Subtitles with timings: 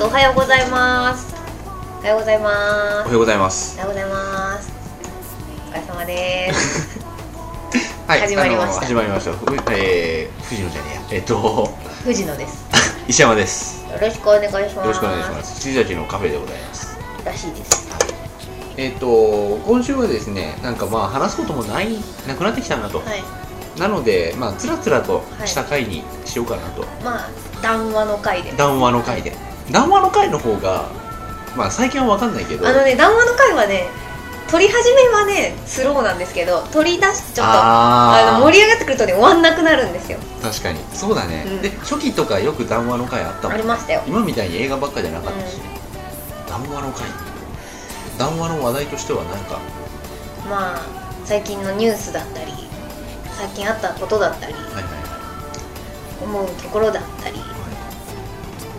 [0.00, 1.34] えーとおはようございます。
[1.98, 3.04] おはようございます。
[3.04, 3.76] おはようございます。
[3.76, 4.72] おはようございます。
[5.68, 6.98] お疲れ様です。
[8.08, 8.86] はい始まりました。
[8.86, 11.00] 始まりましたふえー、藤野じゃねえや。
[11.10, 12.64] えっ、と 藤野です。
[13.08, 13.84] 石山です。
[13.92, 14.74] よろしくお願いします。
[14.74, 15.54] よろしくお願いします。
[15.56, 16.96] 羊たちのカフェでございます。
[17.22, 17.86] らしいです。
[18.78, 19.06] えっ、と
[19.66, 23.22] 今週はですねなんかまあ話すこともないなくなってきたなと、はい。
[23.78, 27.28] なのでまあつらつらとした回にしようかなと、まあ
[27.60, 28.52] 談話の回で。
[28.56, 30.88] 談話の回で談話の回の方が
[31.56, 32.66] まあ最近は分かんないけど。
[32.66, 33.88] あのね談話の回はね
[34.50, 40.18] 撮り始めはねスローなんですけど取り出しちょっとああの盛り上がってくるとね終わんなくなるんですよ。
[40.42, 40.80] 確かに。
[40.92, 41.62] そうだね、うん。
[41.62, 44.02] で初期とかよく談話の回あったもんありましたよ。
[44.06, 45.62] 今みたいに映画ばっかじゃなかったしね、
[46.48, 47.06] 談話の回。
[48.18, 49.60] 談話の話題としては何か。
[50.48, 50.82] まあ
[51.24, 52.52] 最近のニュースだったり
[53.38, 56.24] 最近あったことだったりはいはいはい。
[56.24, 57.36] 思うところだったり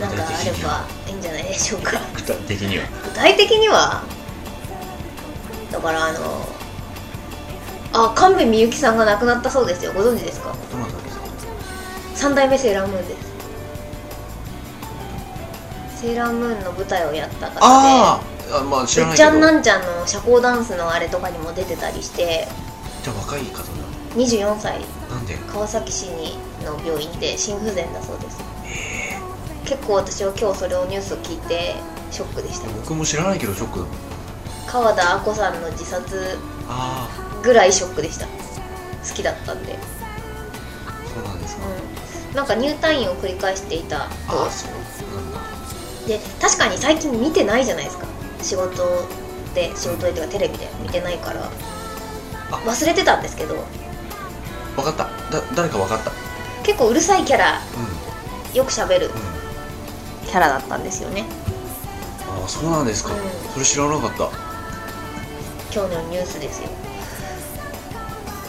[0.01, 1.91] なんかあればはいいんじゃないでしょうか。
[2.15, 2.85] 具体的には？
[3.03, 4.03] 具体的には？
[5.71, 6.19] だからあの
[7.93, 9.93] あ神戸みゆきさんが亡くなったそうですよ。
[9.93, 10.55] ご存知ですか？
[10.71, 11.21] どなたですか？
[12.15, 13.15] 三代目セーラームーンで
[15.95, 16.01] す。
[16.01, 17.59] セーラームーンの舞台をやった方で。
[17.61, 19.29] あーあまあ知らないけど。
[19.29, 22.47] ちゃんなんちゃんの社交ダンスのあれとかにも出てたりして。
[23.03, 23.63] じゃあ若い方だ。
[24.15, 24.81] 24歳。
[25.09, 25.37] なんで？
[25.53, 28.40] 川崎市にの病院で心不全だそうです
[29.71, 31.75] 結構私は今日それをニュースを聞いて
[32.11, 32.67] ショックでした。
[32.81, 33.95] 僕も知らないけどショックだもん。
[34.67, 37.07] 川田亜子さんの自殺あ
[37.41, 38.25] ぐらいショックでした。
[38.25, 39.77] 好きだったんで、
[40.85, 41.63] あそうなんですか、
[42.29, 44.71] うん、なんか入退院を繰り返していたああそう
[45.15, 45.39] なんだ。
[46.01, 48.07] とで確かに最近見てないじゃないですか。
[48.41, 49.07] 仕事
[49.55, 51.49] で仕事でとかテレビで見てないから。
[52.51, 52.55] あ。
[52.57, 53.55] 忘れてたんですけど。
[54.75, 55.05] 分かった。
[55.05, 56.11] だ誰か分かった。
[56.61, 57.61] 結構うるさいキャラ。
[58.53, 59.07] うよく喋る。
[59.07, 59.30] んうん
[60.31, 61.25] キャラだったんですよね。
[62.27, 63.19] ああそうなんですか、うん。
[63.53, 64.29] それ知らなかった。
[65.73, 66.69] 今日のニュースですよ。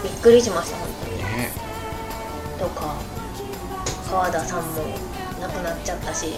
[0.04, 1.18] びっくりしました本当に。
[1.18, 1.50] ね。
[2.58, 2.94] とか
[4.08, 4.68] 川田さんも
[5.40, 6.34] 亡くなっちゃったし。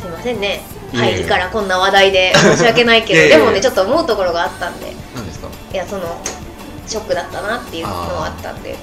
[0.00, 0.62] すいませんね。
[0.92, 4.94] 入りからこんな話題で 申し訳ないけどでもねちょっと思うところがあったんで。
[5.14, 5.48] 何ですか？
[5.72, 6.18] いやその
[6.86, 8.74] ショックだったなっていうのはあったんで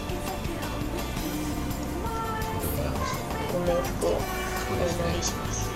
[3.65, 5.69] 冥福をお祈りします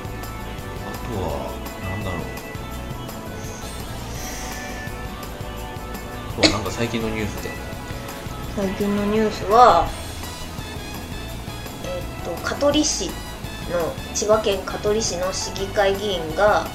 [0.85, 1.51] あとは
[1.89, 2.21] なんだろう。
[6.43, 7.49] そうなんか最近のニュースで。
[8.55, 9.87] 最近のニュースは
[11.85, 13.13] えっと香取市の
[14.13, 16.69] 千葉県香取市の市議会議員があの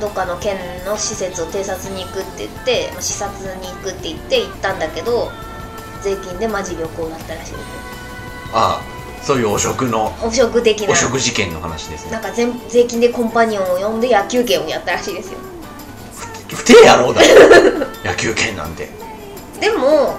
[0.00, 5.30] どっかの県の施設を偵察に行くって言ってまあ視察に行くって言って行ったんだけど
[6.02, 7.93] 税金でマジ旅行だったらしいです
[8.54, 8.94] ああ
[9.24, 10.92] そういう汚職の汚職的な。
[10.92, 12.12] 汚職事件の話ですね。
[12.12, 15.38] なんか全税金でコンパニオンを呼んで野球券をやったらしいですよ。
[16.48, 17.40] 不定野郎だよ。
[18.04, 18.88] 野球拳なんて。
[19.60, 20.16] でも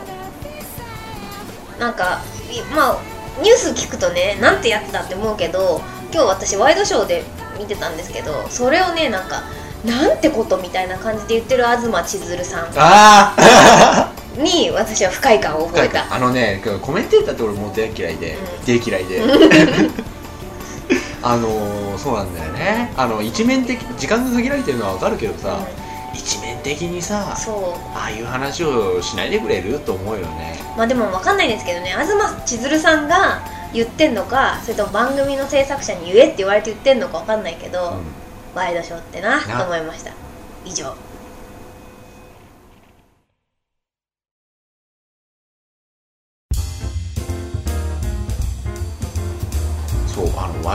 [1.79, 2.97] なんかいまあ
[3.41, 5.81] ニュース聞くとねなんてやつだって思うけど
[6.11, 7.23] 今日私ワイドショーで
[7.59, 9.43] 見てたんですけどそれをねなんか
[9.83, 12.65] なんてことみたいな感じで言ってる東千鶴さん。
[12.75, 16.13] ああに私は不快感を覚えた。
[16.13, 18.65] あのねコメンテーターって俺も大嫌いで、うん。
[18.65, 19.21] 大嫌いで。
[21.21, 22.91] あのーそうなんだよね。
[22.95, 25.57] あの一面的時間が限られてるのは分かるけどさ、
[26.13, 30.59] 一面的にさああいう話をしないでくれると思うよね。
[30.77, 31.95] まあでも分かんないですけどね。
[31.99, 33.41] 東千鶴さんが
[33.73, 38.01] 言ってんのかそれとも番組の制作者に言えって言われて言ってんのか分かんないけど、うん。
[38.53, 39.57] ワイドショーってなな。
[39.57, 40.11] と思いました。
[40.63, 40.95] 以上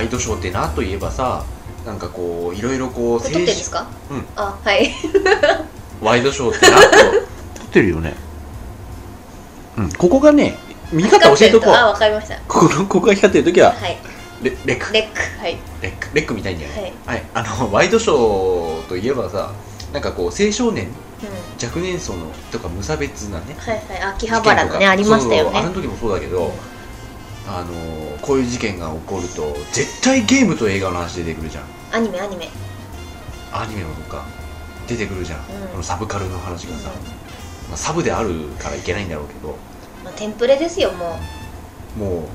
[0.01, 1.45] ワイドショーってなといえばさ
[1.85, 3.87] なんかこういろいろこう撮ってんですか？
[4.11, 4.25] うん。
[4.35, 4.91] あはい。
[6.01, 6.89] ワイドショーってなと。
[7.61, 8.15] 撮ってるよね。
[9.77, 9.93] うん。
[9.93, 10.57] ここがね
[10.91, 12.37] 見方教えとこあうわかりました。
[12.49, 13.99] ここのここが光ってる時ははい。
[14.43, 14.91] レレック。
[14.95, 15.59] レックはい。
[15.83, 16.09] レック。
[16.15, 16.83] レックみたいんだよはい。
[16.85, 19.51] ねはい、あのワイドショーといえばさ
[19.93, 20.87] なんかこう青少年
[21.23, 21.67] うん。
[21.67, 22.21] 若年層の
[22.51, 24.03] とか無差別なねはいはい。
[24.15, 25.51] 秋葉原のねありましたよね。
[25.51, 26.51] そうそうあの時もそうだけど、
[27.53, 31.65] あのこういう事件が起こると絶対ゲームと映画の話出てくるじゃん。
[31.93, 32.49] アニメアニメ。
[33.53, 34.25] アニメのとか
[34.87, 35.69] 出てくるじゃん、うん。
[35.69, 36.91] このサブカルの話がさ、
[37.69, 38.31] まあ、サブである
[38.61, 39.57] からいけないんだろうけど。
[40.05, 41.19] まあ、テンプレですよも
[41.99, 42.27] もうっ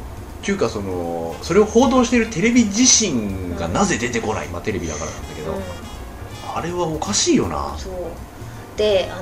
[0.44, 5.62] ていうかそのそれを報道しているテレビ自身がなぜ出てこない、まあテレビだからなんだけう、ど、うん、
[6.56, 7.74] あれはおかしいよな。
[7.78, 7.94] そう。
[8.78, 9.16] であ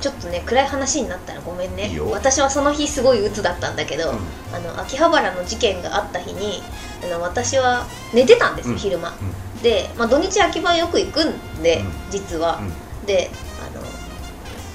[0.00, 1.90] ちょっとね暗い話になったらごめんね。
[2.10, 4.18] 私はその日すごい鬱だったんだけど、うん。
[4.54, 6.62] あの秋葉原の事件があった日に
[7.02, 8.78] あの私は寝てたんですよ、うん。
[8.78, 9.14] 昼間。
[9.62, 12.10] で、まあ、土日秋葉よく行くんで、うん。
[12.10, 13.06] 実は、うん。
[13.06, 13.82] であの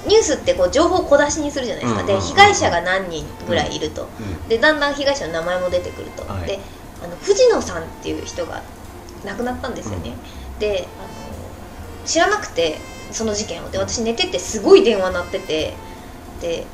[0.07, 2.07] ニュースってこう情報を小出しにするじゃないですか、うん。
[2.07, 4.47] うんうんうんで被害者が何人ぐらいいると、うん。
[4.50, 6.47] でだんだん被害者の名前も出てくると、はい。
[6.47, 6.59] で
[7.03, 8.62] あの藤野さんっていう人が
[9.25, 10.13] 亡くなったんですよね、
[10.59, 11.07] であの
[12.06, 12.77] 知らなくて
[13.12, 13.69] その事件を。
[13.69, 15.74] で私寝ててすごい電話鳴ってて
[16.42, 16.65] で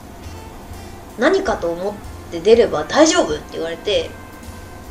[1.17, 1.93] 何かと思っ
[2.31, 4.09] て出れば大丈夫って言われて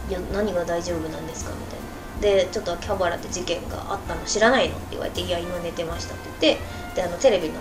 [0.09, 1.87] いや何が大丈夫なんですかみたいな。
[2.21, 7.61] でちょっと秋葉原って事件があったの知らないのって言われていや今寝てましたって言ってであのテレビの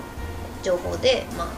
[0.64, 1.52] 情報で、ま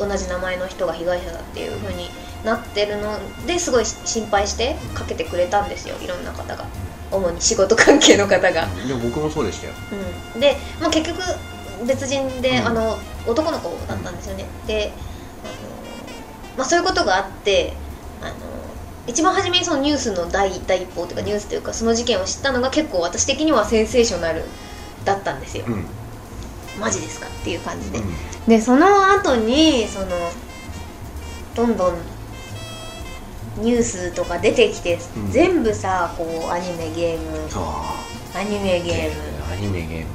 [0.00, 2.10] あ、同じ名前の人が被害者だっていう風に
[2.44, 5.96] なってるのですごい心配してかけてくれたんですよ。
[6.02, 6.66] いろんな方が。
[7.12, 9.74] 主に仕事関係の方が、でも僕もそうでしたよ。
[10.34, 11.20] うん、で、まあ、結局
[11.86, 12.66] 別人で、うん。
[12.66, 14.92] あの男の子だったんですよね、で
[15.44, 15.52] あの、
[16.56, 17.72] まあ、そういうことがあって
[18.20, 18.34] あの
[19.06, 24.42] 一番初めにそのニュースの第第一報というかニュースというかその事件を知ったのが結構私的にはセンセーショナル
[25.04, 25.74] だったんですよ、うん。
[25.74, 25.84] うん
[26.80, 27.26] マジですか？
[27.26, 28.00] っていう感じで、
[28.48, 30.06] でその後にその
[31.54, 31.96] どんどん
[33.58, 35.30] ニュースとか出てきて、うん。
[35.30, 37.50] 全部さこうアニメゲーム。
[37.50, 37.64] そう
[38.38, 39.52] アニメゲーム。
[39.52, 40.06] アニメゲーム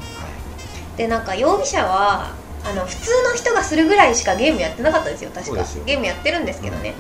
[0.98, 2.34] でなんか容疑者は
[2.66, 5.46] あの普通の人がするぐらいしかゲームやってなかったですよ確か。
[5.46, 5.84] そうですよ。
[5.86, 6.96] ゲームやってるんですけどね、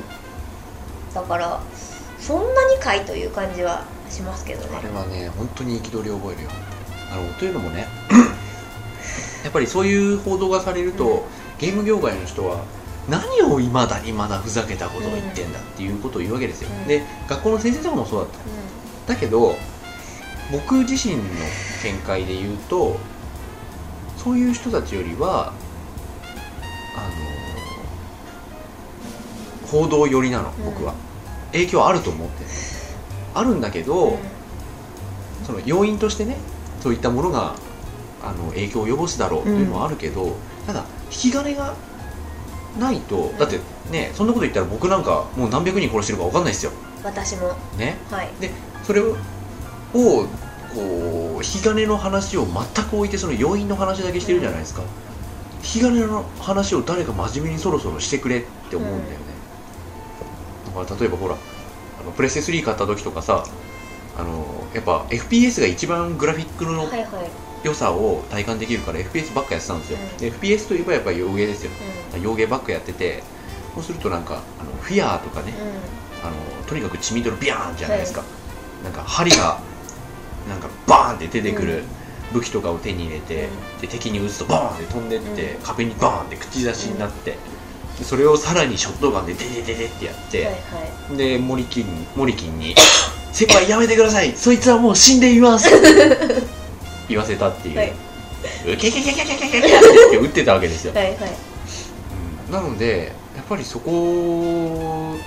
[1.13, 1.59] だから
[2.19, 4.77] そんなにかいという感じはしますけどね。
[4.77, 6.49] あれはね本当に憤りを覚えるよ。
[7.11, 7.87] あのというのもね
[9.43, 11.21] やっぱりそういう報道がされると、うん。
[11.57, 12.63] ゲーム業界の人は
[13.09, 16.87] 何をいまだにまだふざけたことを言ってんだっていうことを言うわけですよ、うん。
[16.87, 18.29] で学校の先生とかもそうだっ
[19.05, 19.13] た。
[19.13, 19.55] だけど
[20.51, 21.23] 僕自身の
[21.83, 22.97] 見解で言うと
[24.17, 25.53] そういう人たちよりは
[26.95, 27.01] あ
[29.61, 30.93] の報道寄りなの僕は、
[31.51, 32.49] 影響あると思ってる
[33.33, 34.17] あるんだけど、うん。
[35.45, 36.37] その要因としてね
[36.81, 37.55] そういったものが
[38.21, 41.75] あの影響を及ぼすだろうというのはあるけど、ただ引き金が
[42.77, 43.59] ないとだって
[43.91, 46.71] ねそんなこと言ったら僕なんかもう何百人殺してるか分かんないですよ。
[47.03, 47.53] 私も。
[47.77, 47.97] ね？
[48.09, 48.29] はい。
[48.83, 49.15] それを
[49.93, 50.27] こう
[51.37, 54.81] 引き金の話を全く置いてその要因の話だけしてるじゃないですか、
[55.57, 59.25] 引き金の話を誰か真面目にそろそろしてくれって思うんだよね、
[60.75, 63.45] だから例えばほらあのプレステ3買った時とかさ
[64.17, 66.87] あのやっぱ FPS が一番グラフィックの
[67.63, 70.17] 良さを体感できるから FPS ばっかやってたんですよ、うん。
[70.17, 71.71] で FPS といえばやっぱり洋芸ですよ。
[72.15, 73.23] う洋芸ばっかやってて
[73.75, 75.61] そうするとなんかあのフィアーとかね、んうん。
[76.23, 78.23] あのとにかく血みどろビャーンじゃないですか、
[78.83, 79.59] なんか針が
[80.49, 81.83] なんかバーンって出てくる
[82.33, 83.49] 武器とかを手に入れて、
[83.81, 85.61] で敵に撃つとバーンって飛んでって、うん。
[85.61, 87.37] 壁にバーンって口出しになって、
[87.99, 90.59] でそれをさらにショットガンでデデデデってやって、はいは
[91.13, 91.17] い。
[91.17, 92.75] でモリキンモリキンに
[93.31, 94.33] 「先輩やめてください。
[94.35, 95.69] そいつはもう死んでいます」
[97.09, 97.93] 言わせたっていう、はい。
[98.65, 99.71] ウケケケケケケケケっ
[100.11, 101.27] て撃ってたわけですよ、はいはいうん
[102.51, 105.17] なのでやっぱりそこ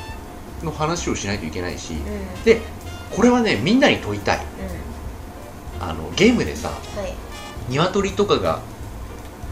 [0.63, 2.61] の話をしないといけないし、うんで
[3.15, 6.75] これはねみんなに問いたいうんあのゲームでさは
[7.07, 7.15] い
[7.69, 8.61] 鶏とかが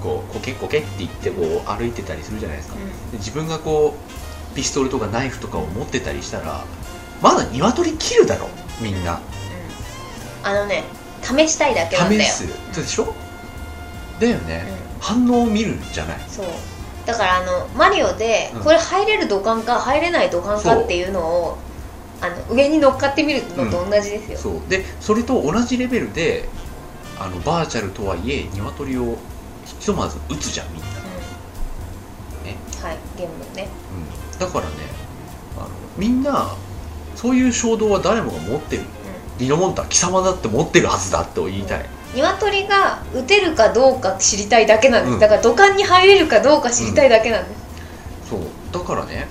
[0.00, 3.96] こうコケコケって言ってこう歩いてたりするじゃないですか、うで自分がこ
[4.52, 6.64] うピストルとかナイフとかを持ってたりしたら
[7.20, 8.48] まだ鶏切るだろ
[8.80, 9.20] みんな、んうん
[10.44, 10.84] あのね
[11.22, 12.22] 試したいだけなんだよ。
[12.22, 12.46] 試す。
[12.74, 13.14] でしょ？
[14.20, 14.64] だよね、
[14.96, 15.00] うん。
[15.00, 16.20] 反応を見るんじゃない。
[16.28, 16.46] そう。
[17.06, 18.62] だからあのマリオでうん。
[18.62, 21.58] これ入れる土管か入れない土管かっていうのを
[22.20, 24.60] あの上に乗っかってみるのと同じですよ、そう。
[24.68, 26.48] でそれと同じレベルで
[27.18, 29.16] あのバーチャルとはいえ鶏を
[29.64, 32.84] ひとまず撃つじゃんみんな、うん。
[32.84, 33.68] はいゲームのね。
[34.32, 34.72] うん、だからね
[35.56, 36.54] あのみんな
[37.14, 38.82] そういう衝動は誰もが持ってる。
[38.82, 38.84] う
[39.38, 41.82] リノモンタ貴様だって持ってるはずだって言いたい、ん
[42.14, 45.20] 鶏が撃てるかどうか知りたいだけなんです、うん。
[45.20, 48.40] だから土管に入れるかどうか知りたいだけなんです、そう。
[48.72, 49.28] だからね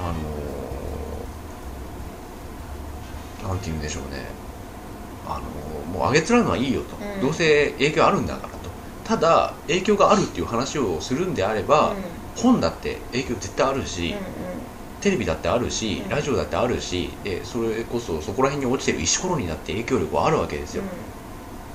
[0.00, 4.26] あのーなんて言うんでしょうね。
[5.26, 7.20] あのーもうあげつらうのはいいよと、うん。
[7.22, 8.58] どうせ影響あるんだからと。
[9.04, 11.96] ただ影響があるっていう話をするんであれば、うん。
[12.36, 14.47] 本だって影響絶対あるし、うん
[15.00, 20.82] テレビだってあるし、うんラジオだってあるしでそれこそそこら辺に落ちてる石ころにだって影響力はあるわけですよ、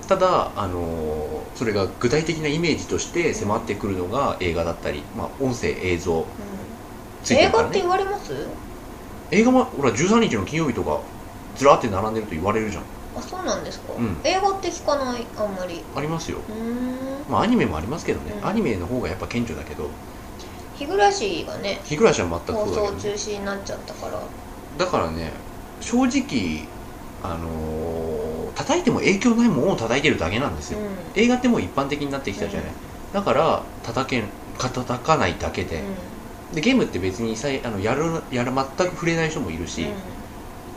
[0.08, 6.36] ただ、あのーそれが具体的なイメージとして迫ってくるのが映画だったり、まあ、音声映像。
[6.40, 6.46] うん。
[6.46, 6.72] 映画っ
[7.22, 7.80] てついてるからね。
[7.80, 8.34] 言われます？
[9.32, 11.00] 映画もほら13日の金曜日とか
[11.56, 12.84] ずらって並んでると言われるじゃん。
[13.16, 14.18] あそうなんですか、うん。
[14.24, 15.84] 映画って聞かないあんまり。
[15.96, 17.32] ありますよ、うーん。
[17.32, 18.48] まあ、アニメもありますけどね、うん。
[18.48, 19.92] アニメの方がやっぱ顕著だけど
[20.84, 24.20] 日暮らしがね日暮らしは全く放送中ね、止になっちゃったから。
[24.78, 25.32] だからね
[25.80, 26.68] 正直
[27.24, 30.86] あのー叩いても影響ないものを叩いてるだけなんですよ、うん。
[31.16, 32.72] 映画ってもう一般的になってきたじゃない、
[33.12, 34.24] だから叩け
[34.60, 35.82] 叩かないだけで,、
[36.54, 39.88] でゲームって別にさいあのやるやる全く触れない人もいるし、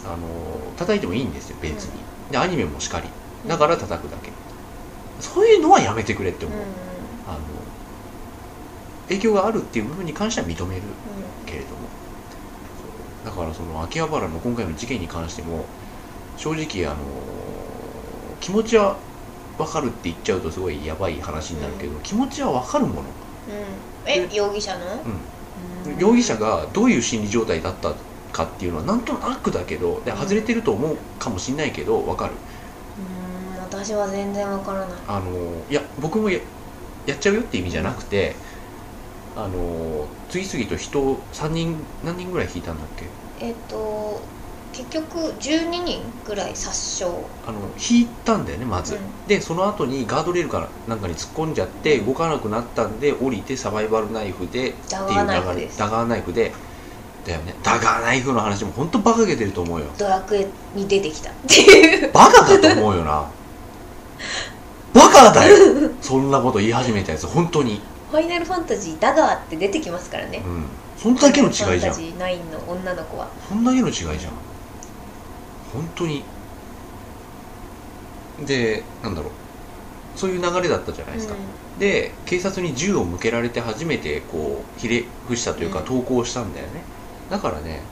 [0.07, 3.09] あの叩いてもいいんですよ別に、でアニメもしかり。
[3.09, 3.13] うん
[3.47, 4.33] だから叩くだけ、
[5.21, 6.59] そういうのはやめてくれって思う、
[9.09, 10.83] 影響があるっていう部分に関しては認める
[11.47, 11.89] けれども。
[13.25, 15.65] だからその秋葉原の今回の事件に関しても
[16.37, 16.97] 正直あの
[18.41, 18.97] 気持ちは
[19.59, 23.09] 分かるって言っちゃうとすごいやばい話になるけど、気持ちは分かるもの、うん。
[24.05, 24.85] え容疑者の？
[25.87, 27.95] うん、容疑者がどういう心理状態だった
[28.33, 30.19] かっていうのはなんとなくだけどでうん。
[30.19, 32.35] 外れてると思うかもしれないけど分かる。
[32.99, 33.61] うん。
[33.61, 34.89] 私は全然わからない。
[35.09, 36.39] あのいや僕もや
[37.07, 38.37] やっちゃうよって意味じゃなくて
[39.37, 43.05] あの次々と人を3人何人ぐらい引いたんだっけ？
[43.47, 44.23] えっと
[44.73, 47.05] 結局12人ぐらい殺傷。
[47.47, 49.01] あの引いたんだよねまず、うん。
[49.27, 55.09] でその後にガードレールからなんかに突っ込んじゃって動かなくなったんで降りてサバイバルナイフでっていう
[55.55, 56.53] 流れダガーナイフで
[57.27, 57.55] だよね。
[57.63, 59.87] ダガーナイフの話も本当バカげてると思うよ。
[59.99, 61.31] ドラクエに出てきた。
[61.31, 62.13] っていう。
[62.13, 63.27] バカだと思うよな。
[64.95, 65.91] バカだよ。
[66.01, 67.81] そんなこと言い始めたやつ本当に
[68.17, 70.39] ファイナルファンタジーダガーって出てきますからね。
[70.39, 70.65] うん。
[70.97, 71.69] そんだけの違いじゃん。
[71.69, 73.29] ファンタジー9の女の子は。
[73.47, 74.17] そんだけの違いじゃん。
[75.71, 76.23] 本当に。
[78.47, 79.33] でなんだろう。
[80.19, 81.35] そういう流れだったじゃないですか、
[81.79, 85.85] で警察に銃を向けられて初めてこうひれ伏したというかうん。
[85.85, 86.83] 投降したんだよね、
[87.31, 87.83] だからね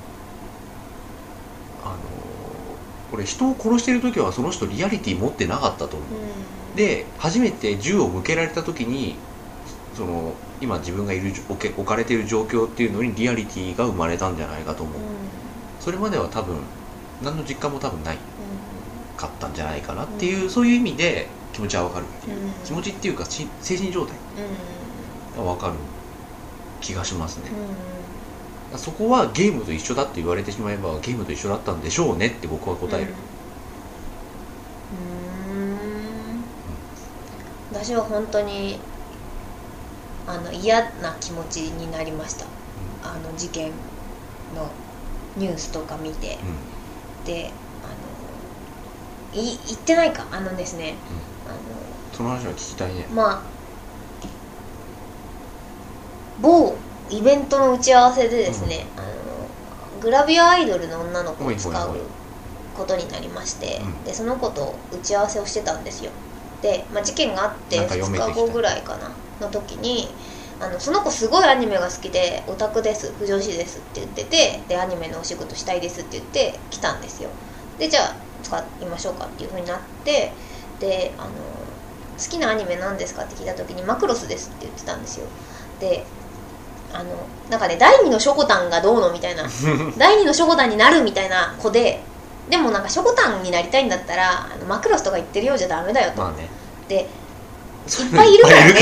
[1.84, 1.98] あのー
[3.12, 6.18] 俺人を殺してる時はその人リアリティ持ってなかったと思う。
[6.18, 6.76] うん。
[6.76, 9.16] で初めて銃を向けられた時に
[9.94, 15.08] その今自分がいる置け置かれている状況っていうのにリアリティが生まれたんじゃないかと思う、うん。
[15.78, 16.56] それまでは多分
[17.20, 18.24] 何の実感も多分ないうん。
[19.16, 22.04] かったんじゃないかなっていう、そういう意味で気持ちはわかる。
[22.04, 22.52] っていう、うん。
[22.64, 24.16] 気持ちっていうかし精神状態
[25.36, 25.44] うん。
[25.44, 25.74] がわかる
[26.80, 27.50] 気がしますね、
[28.72, 28.78] うん。
[28.78, 33.14] そこはゲームと一緒だって言われてしまえばゲームと一緒だったんでしょうねって僕は答える、
[34.92, 34.98] うん。
[34.98, 35.80] う
[36.40, 36.44] ん。
[37.70, 38.78] 私は本当に
[40.26, 42.46] あの嫌な気持ちになりました。
[43.02, 43.70] あの事件
[44.54, 44.70] の
[45.36, 46.38] ニュースとか見て。
[46.42, 47.24] うん。
[47.24, 47.50] で
[47.82, 47.88] あ
[49.36, 50.26] のい言ってないか？
[50.30, 50.94] あのですね。
[51.46, 51.58] あの
[52.12, 53.06] その話は聞きたいね。
[53.12, 53.42] まあ
[56.40, 56.76] 某
[57.10, 61.96] イベントの打ち合わせでですね、あのグラビアアイドルの女の子を使う
[62.76, 64.04] ことになりまして、うん。
[64.04, 66.10] でその子と打ち合わせをしてたんですよ。
[66.60, 68.40] で、まあ、事件があってなんか読めて2きた。
[68.40, 69.10] 日後ぐらいかな
[69.40, 70.08] の時に
[70.60, 77.30] あのその子すごいアニメが好きでオタクです不女子ですって言っててでアニメのお仕事したいですって言って来たんですよ。
[77.78, 80.32] でじゃあ使いましょうかっていうふうになって
[80.80, 81.30] であの
[82.16, 85.26] 好きなアニメ何ですかって聞いた時にマクロスですって言ってたんですよ。
[85.80, 86.04] で
[86.92, 87.10] あの
[87.50, 89.44] なんかね第二のショコタンがどうのみたいな
[89.98, 92.00] 第二のショコタンになるみたいな子で
[92.48, 96.48] でもなんかショコタンになりたいんだったらあのマクロスとか言ってるようじゃダメだよと、まあね。
[96.88, 97.23] でそ
[97.84, 98.56] いっぱいいるから。
[98.64, 98.74] ね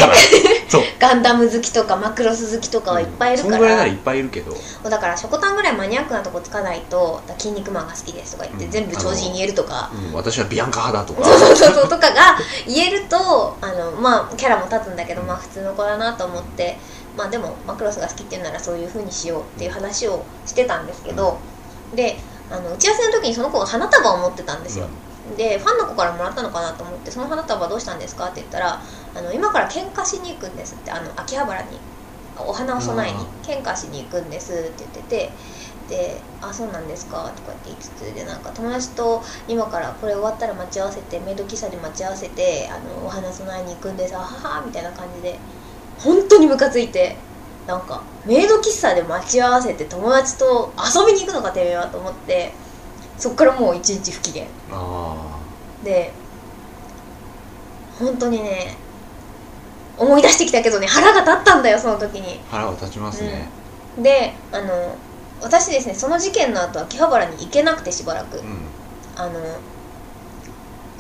[0.99, 4.57] ガンダム好きとかマクロス好きとかはいっぱいいるから、そんぐらいならいっぱいいるけど。
[4.89, 8.71] だからショコタンぐらいマニアックなとこつかないと「筋肉マンが好きです」とか言って、うん。
[8.71, 11.29] 全部超人言えるとか、うん、私はビアンカ派だとか。
[11.29, 11.75] そうそうそう。
[11.75, 16.79] そうとかが言えるとあのまあキャラも立つんだけど、まあ普通の子だなと思って
[17.17, 21.39] まあでもマクロスが好きっていうならそういう風にしようっていう話をしてたんですけど、
[21.95, 22.19] で
[22.51, 24.87] あの打ち合わせの時にその子が花束を持ってたんですよ、
[25.37, 28.83] でファンの子からもらったのかなと思って「その花束どうしたんですか?」って言ったら
[29.15, 31.81] あの「今から喧嘩しに行くんです」ってあの秋葉原に
[32.37, 35.37] お花を供えに喧嘩しに行くんですって言ってて
[35.89, 45.45] で「あそうなんですか」とかって言いつつでなんか友達と今からこれ終わったら待ち合わせてメイド喫茶で待ち合わせてあのお花供えに行くんですあははみたいな感じで
[45.97, 47.29] 本当にムカついて
[47.67, 52.62] なんかメイド喫茶で待ち合わせて友達と遊びに行くのかてめえはと思って
[53.23, 54.45] そっからもう一日不機嫌。
[54.73, 55.39] あ
[55.85, 56.11] で
[57.97, 58.77] 本当にね
[59.97, 62.41] 思い出してきたけどね腹が立ったんだよその時に。
[62.51, 63.49] あ腹が立ちますね。
[63.97, 64.97] であの
[65.41, 68.45] 私ですねその事件の後秋葉原に行けなくてしばらく、うん。
[69.15, 69.39] あの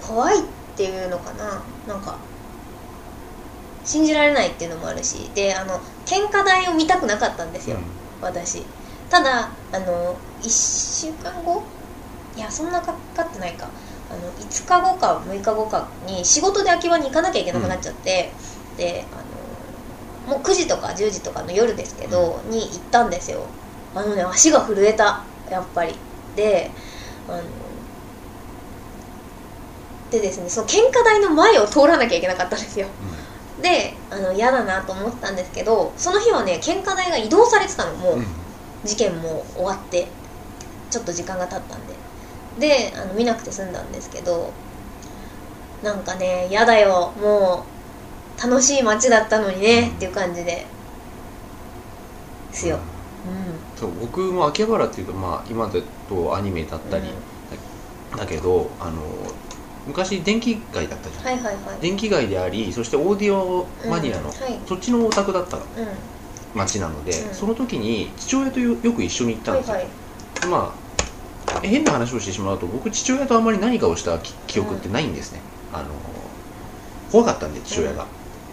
[0.00, 0.42] 怖いっ
[0.76, 1.60] ていうのかな。
[1.88, 2.18] なんか
[3.84, 5.28] 信じられないっていうのもあるし。
[5.34, 7.78] であの喧嘩台を見たくなかったんですよ、
[8.20, 8.62] 私。
[9.10, 11.64] ただあの1週間後
[12.36, 13.68] いやそんなかかってないか。
[14.10, 18.30] あの5日後か6日後かに仕事で秋葉に行かなきゃいけなくなっちゃって、
[18.76, 23.46] であのもう9時とか10時とかの夜ですけど、に行ったんですよ。
[23.94, 25.24] あのね足が震えた。
[25.50, 25.94] やっぱり。
[26.36, 26.70] で
[27.28, 27.42] あの
[30.10, 32.86] でですねその献花台の前を通らなきゃいけなかったんですよ。
[33.60, 37.94] であの嫌だなと思ったんですけどその日はね献花台が移動されてたの。
[37.94, 38.26] もう、うん。
[38.84, 40.08] 事件も終わって
[40.90, 41.91] ちょっと時間が経ったんで
[42.59, 44.52] であの見なくて済んだんですけど
[45.82, 47.66] なんかね嫌だよも
[48.38, 50.66] う楽しい街だったのにねっていう感じで
[52.50, 55.73] ですよ、うそう僕も秋葉原っていうとまあ今だ
[56.06, 57.04] とアニメだったり、
[58.16, 59.00] だけどあの
[59.87, 61.80] 昔電気街だったじゃん、はいはいはい。
[61.80, 64.26] 電気街でありそしてオーディオマニアの、うん。
[64.28, 64.61] はい。
[64.66, 65.64] そっちのオタクだったうん。
[66.54, 67.35] 街なので、うん。
[67.35, 69.92] その時に父親とよよく一緒に行ったんですよ、はいはい。
[70.50, 70.81] まあ
[71.62, 75.40] 変な話をしてしまうと僕父親とあまり何かをした記記憶ってないんですね、
[75.73, 75.88] あの
[77.11, 78.06] 怖かったんで父親が、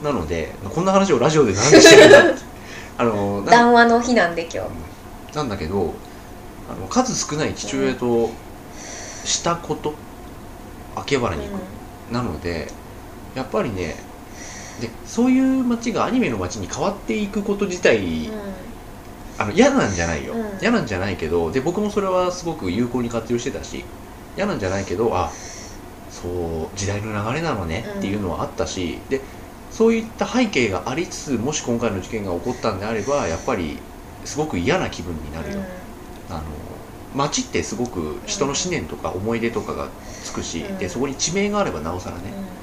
[0.03, 2.50] なのでこんな話をラジオで何でしてるんだって。
[2.98, 4.63] あのな談話の日なんで今
[5.32, 5.38] 日。
[5.38, 5.94] なんだけど
[6.70, 8.29] あの数少ない父親と
[9.24, 9.94] したこと
[10.96, 12.68] 秋葉原に行く、なので
[13.36, 13.96] やっぱりね
[14.82, 18.68] でそういう街がアニメの街に変わっていくこと自体、うん
[19.39, 20.60] あの嫌なんじゃないよ、うん。
[20.62, 23.86] 嫌なんじゃないけどで僕もそれはすごく有効に活用してたし
[24.36, 25.29] 嫌なんじゃないけどあ
[26.10, 29.22] そう時代の流れなのねっていうのはあったし、で
[29.69, 33.77] そういった背景がありつつもし今回の事件が起こったんであればやっぱり
[34.25, 35.60] すごく嫌な気分になるよ、
[36.29, 39.91] あの街ってすごく人の思念とか思い出とかが
[40.22, 40.77] つくし、うん。
[40.77, 42.54] でそこに地名があればなおさらね、うんうんうん。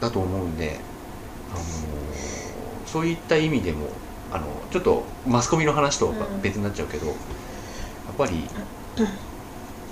[0.00, 0.84] だと思うんで、
[1.48, 1.60] あの
[2.86, 6.42] そういった意味でもあのちょっとマスコミの話とはうん。
[6.42, 7.16] 別になっちゃうけど、やっ
[8.16, 8.48] ぱり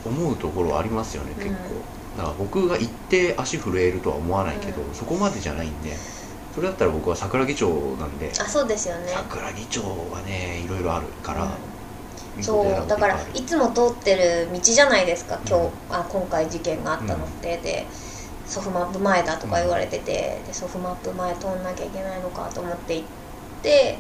[0.05, 1.43] 思うところはありますよね、うん。
[1.43, 1.55] 結構。
[2.17, 4.95] だから僕が行って足震えるとは思わないけど、うん。
[4.95, 5.95] そこまでじゃないんで
[6.55, 7.69] それだったら僕は桜木町
[7.99, 9.09] なんであそうですよね。
[9.09, 11.49] 桜木町はねいろいろあるから、
[12.41, 17.87] そうだからいつも通ってる道じゃないですか今日、うんあ今回事件があったのって、で
[18.47, 23.07] ソフマップ前だとか言われてて、でソフマップ前通んなきゃいけないのかと思って行っ
[23.63, 23.99] て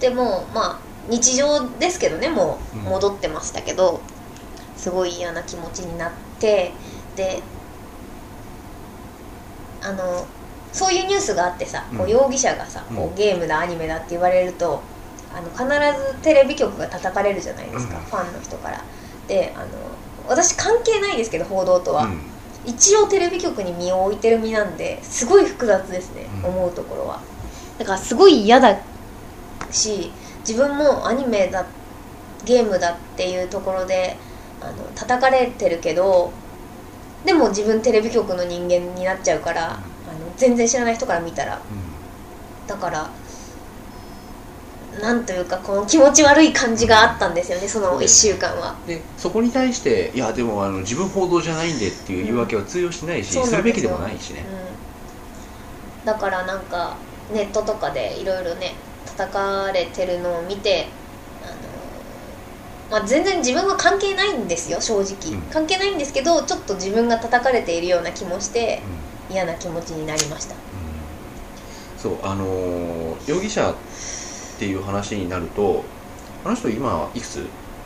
[0.00, 0.78] でもまあ
[1.08, 4.00] 日常ですけどねもううん戻ってましたけど、
[4.76, 6.72] すごい嫌な気持ちになって
[7.14, 7.42] で
[9.82, 10.26] あの
[10.72, 14.82] そういうニュースがあってさ、こううん容疑者がさ、こううんゲームだアニメだって言われると
[15.32, 18.04] あの必ずテレビ局が叩かれるじゃないですか、うん。
[18.04, 18.84] ファンの人から。
[19.28, 19.66] であの
[20.28, 22.20] 私関係ないですけど報道とは、うん。
[22.64, 26.50] 一応テレビ局に身を置いてる身なんですごい複雑ですね、うん。
[26.50, 27.20] 思うところは。
[27.78, 28.76] だからすごい嫌だ
[29.72, 30.10] し
[30.46, 31.66] 自分もアニメだ
[32.44, 34.16] ゲームだっていうところで
[34.60, 36.32] あの叩かれてるけど
[37.24, 39.82] でも自分テレビ局の人間になっちゃうから、あの
[40.36, 41.60] 全然知らない人から見たら。
[42.68, 43.10] だから
[45.00, 48.76] なんというかこの気持ち悪い感じがあったんですよねその1週間は。
[48.86, 54.44] でそこに対していやでもあの自分報道じゃないんでっていう言い訳は通用しないし、そうなんするべきでもないしね、
[56.00, 56.96] うん、だからなんか
[57.32, 58.74] ネットとかでいろいろね
[59.16, 60.86] 叩かれてるのを見て
[61.42, 61.46] あ
[62.90, 65.42] の、まあ、全然自分は関係ないんですよ正直、うん。
[65.42, 68.82] 関係ないんですけどちょっと自分が叩かれているような気もして
[69.28, 69.34] うん。
[69.34, 70.54] 嫌な気持ちになりました。
[71.98, 73.74] そうあのー容疑者っ
[74.58, 75.82] ていう話になると
[76.44, 77.44] あの人今いくつ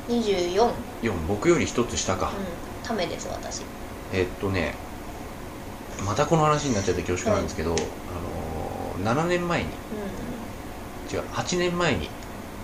[0.09, 2.31] ？24、うん、4僕より一つ下か、
[2.83, 3.63] ためです私。
[4.13, 4.75] えっとね
[6.05, 7.91] またこの話になっちゃって恐縮なんですけど、あのー
[9.03, 9.90] 7年前にう
[11.11, 12.09] 違う8年前に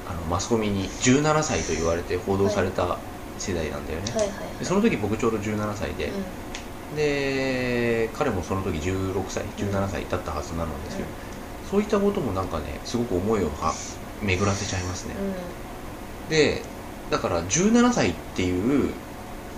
[0.05, 2.99] あのマスコミに17歳と言われて報道された
[3.39, 4.59] 世代なんだよね、んはいはい。
[4.59, 6.13] でその時僕ちょうど17歳で、
[6.95, 11.07] で彼もその時16歳17歳だったはずなのですよ、
[11.65, 13.75] そういったこともなんかねすごく思いをは
[14.23, 15.27] 巡らせちゃいますね、うん。
[15.27, 15.35] うん
[16.29, 16.63] で
[17.09, 18.95] だから17歳っていう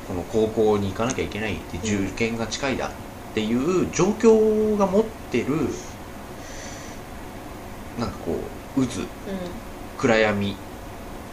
[0.06, 2.06] この高校に行かなきゃいけないってうん。
[2.08, 2.90] 受験が近いだっ
[3.34, 5.70] ていう状況が持ってる
[7.96, 9.06] なんかこう渦
[9.98, 10.54] 暗闇っ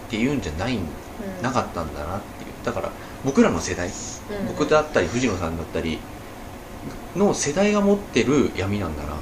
[0.10, 0.86] ていうんじゃないうん
[1.42, 2.52] なかったんだなっていう。
[2.66, 2.90] だから
[3.24, 3.92] 僕らの世代う
[4.44, 4.48] ん。
[4.48, 6.00] 僕だったり藤野さんだったり
[7.16, 9.18] の世代が持ってる闇なんだなと、う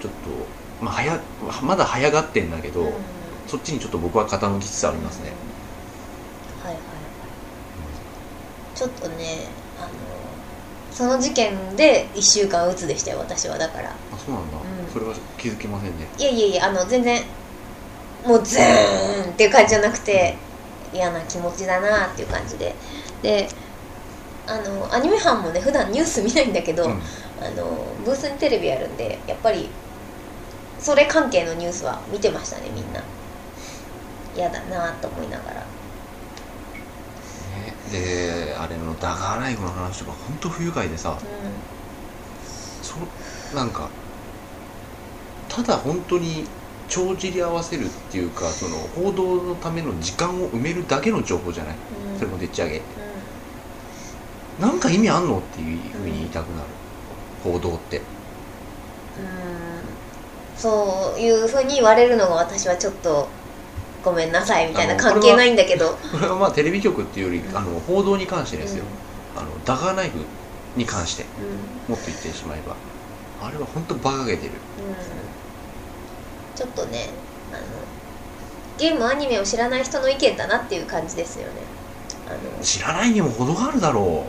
[0.00, 1.20] ちょっと、まあ、はや
[1.62, 2.92] まだ早がってんだけど、
[3.46, 5.32] そっちにちょっと僕は傾きつつありますね、
[6.62, 6.84] はいはいはい。
[8.74, 9.46] ちょっとね
[10.92, 13.90] その事件で1週間鬱でしたよ私はだから。
[13.90, 14.92] あそうなんだ、うん。
[14.92, 16.06] それは気づきませんね。
[16.18, 17.22] いやいやいやあの全然
[18.26, 20.36] もうズーンっていう感じじゃなくて
[20.92, 22.74] 嫌な気持ちだなっていう感じで。
[23.22, 23.48] で
[24.46, 27.02] あのアニメ班もね普段ニュース見ないんだけど、うん。
[27.40, 29.70] あのブースにテレビあるんでやっぱり
[30.78, 33.02] それ関係のニュースは見てましたねみんな。
[34.36, 35.60] 嫌だなと思いながら。
[35.60, 35.79] ね
[37.90, 41.26] であれのダガーライフの話とか本当不愉快でさう
[42.84, 42.96] そ
[43.56, 43.90] なんか
[45.48, 46.46] ただ本当に
[46.86, 51.74] 帳尻合わせるっていうかその報道のための時間を埋めるだけの情報じゃない？
[51.74, 52.18] んうん。
[52.18, 52.78] それもでっち上げ。
[52.78, 52.80] う
[54.60, 55.38] なんか意味あんの？
[55.38, 56.68] っていうふうに言いたくなる。
[57.42, 57.98] 報道って。
[57.98, 58.02] ん
[59.20, 59.98] うん。
[60.54, 63.39] そういうふうに言われるのが私はちょっと
[64.02, 65.98] ごめんなさいみたいな関係ないんだけど。
[66.10, 67.56] これはまあテレビ局っていうよりうん。
[67.56, 68.84] あの報道に関してですよ。
[68.84, 70.18] うあのダガーナイフ
[70.76, 71.26] に関してん。
[71.88, 72.76] もっと言ってしまえば。
[73.42, 74.52] あれは本当馬鹿げてる。
[74.52, 74.56] うん。
[76.54, 77.08] ちょっとね
[77.52, 77.62] あの
[78.78, 81.52] ゲームアニメを知らない人の意見だなっていう感じですよね。
[82.28, 84.26] あ知らないにも程があるだろ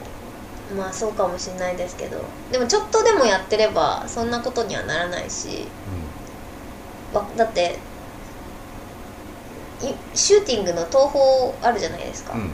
[0.71, 2.21] のまあそうかもしれないですけど。
[2.51, 5.67] でもちょっとでもやってればそんなことにはならないし。
[7.13, 7.90] う、わだってい
[10.13, 11.23] シューティングの東宝
[11.61, 12.41] あるじゃないですか、うん。
[12.41, 12.49] うん、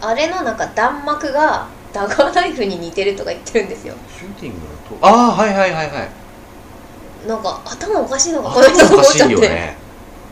[0.00, 3.94] あれのなんか弾幕がダガーナイフに似てるとか言ってるんですよ。
[4.18, 7.28] シューティングのとああはいはいはいはい。
[7.28, 9.76] なんか頭おかしいのかこの人と頭おかし思っちゃって、いよね。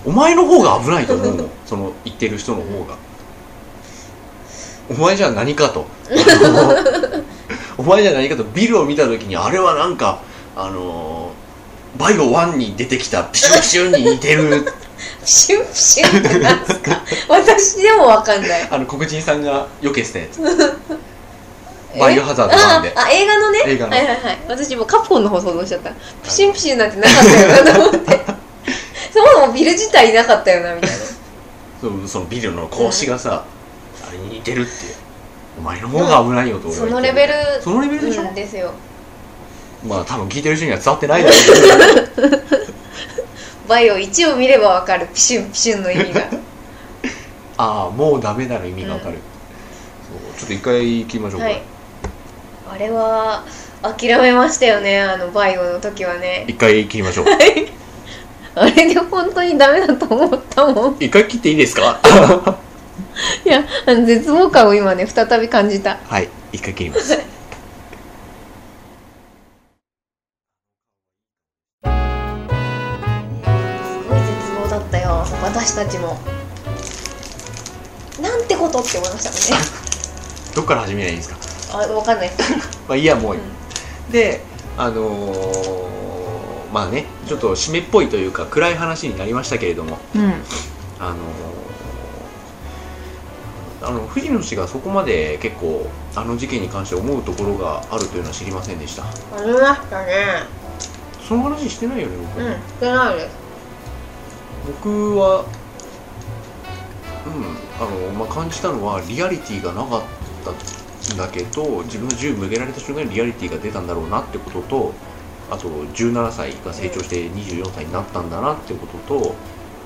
[0.04, 1.50] お前の方が危ないと思うもん。
[1.66, 2.96] その言ってる人の方が。
[4.90, 5.86] お前じゃ何かと。
[7.78, 10.20] お前じゃ何かとビルを見た時にあれはなんか
[10.56, 11.40] あのー
[11.98, 13.24] バイオ1に出てきた。
[13.24, 14.64] ピシュンピシュンに似てる。
[14.64, 14.70] ピ
[15.24, 17.02] シュンピシュンってなんすか？
[17.28, 18.68] 私でもわかんない。
[18.70, 20.40] あの黒人さんがよけしたやつ
[21.98, 22.92] バイオハザード1で。
[22.96, 23.62] ああ映画のね？
[23.66, 23.92] 映画の。
[23.96, 24.38] はいはいはい。
[24.48, 25.90] 私もうカプコンの方想像しちゃった。
[26.22, 28.20] ピシュンピシュンなんてなかったよなと思って。
[29.12, 30.96] そもそもビル自体いなかったよなみたいな。
[31.80, 33.44] そうそのビルの格子がさ、
[34.08, 34.70] あれに似てるって。
[34.86, 34.94] いう
[35.58, 37.16] お前の方が危ないよと俺はそ言ってる。
[37.16, 38.72] のレベルそのレベルでしょ、うんですよ。
[39.86, 42.38] まあ多分聞いてる人には伝わってないだろうけど
[43.70, 45.06] バイオ1を見ればわかる。
[45.14, 46.22] ピシュンピシュンの意味が。
[47.56, 49.18] ああもうダメなの意味がわかる、
[50.08, 51.62] そうちょっと一回行きましょうか、はい。
[52.74, 53.44] あれは
[53.82, 56.46] 諦めましたよねあのバイオの時はね。
[56.48, 57.26] 一回切りましょう。
[58.56, 60.96] あれで本当にダメだと思ったもん。
[60.98, 62.00] 一回切っていいですか？
[63.44, 65.98] いやあの絶望感を今ね再び感じた。
[66.08, 67.18] はい一回切りますす
[75.70, 76.18] 私たちも。
[78.20, 79.66] なんてことって思いましたもんね。
[80.56, 81.36] どっから始めないいですか？
[81.72, 82.30] あわかんない。
[82.88, 83.44] まあいいやもういい、う
[84.08, 84.12] ん。
[84.12, 84.42] で
[84.76, 85.90] あのー
[86.72, 89.98] まあねちょっと締めっぽいというか暗い話になりましたけれども。
[90.16, 90.22] うん。
[90.98, 91.14] あのー
[93.82, 99.04] あの藤野氏がそこまで結構あの事件に関して思うところがあるというのは知りませんでした。
[99.04, 99.06] あ
[99.42, 100.42] りましたね。
[101.26, 103.28] その話してないよね僕、うんしてないです。
[104.66, 105.44] 僕は
[107.26, 110.02] うんあの、まあ、感じたのはリアリティがなかっ
[110.44, 114.94] たんだけど自分が銃向けられた瞬間にリアリティが出たんだろうなってことと
[115.50, 119.34] あと17歳が成長して24歳になったんだなってことと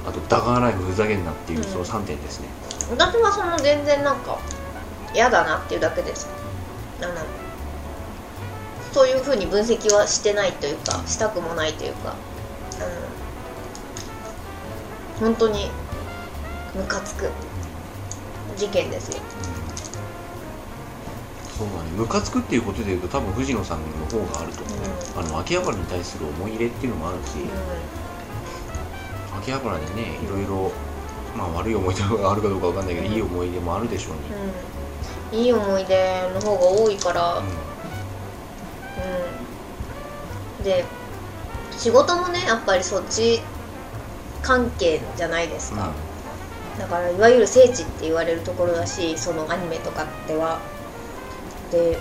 [0.07, 1.65] あとダガーナイフふざけんなっていううん。
[1.65, 2.49] その3点ですね、
[2.91, 4.39] 私はその全然なんか
[5.15, 6.29] 嫌だなっていうだけです。
[7.01, 7.15] あの
[8.93, 12.85] そういうふうに分析はしてないというかしたくもないというかあ
[15.21, 15.69] の本当に
[16.75, 17.31] ムカつく。
[18.57, 19.21] 事件ですよ。
[21.59, 21.91] そうだね。
[21.97, 24.79] ムカつくっていうことでいうと多分藤野さんの方があると思う、
[25.17, 27.31] あの秋葉原に対する思い入れっていうのもあるし、
[29.39, 30.73] 秋葉原でねいろいろ
[31.37, 34.21] まあ悪い思い出があるかどうかわかんないけど、いい思い出もあるでしょうに、
[35.33, 37.47] うん、うん、いい思い出の方が多いから、うん。
[37.47, 37.51] う
[40.61, 40.85] ん、で
[41.73, 43.41] 仕事もねやっぱりそっち
[44.43, 45.93] 関係じゃないですか、
[46.79, 50.61] だからいわゆる聖地って言われるところだしそのアニメとかでは。
[51.71, 51.99] で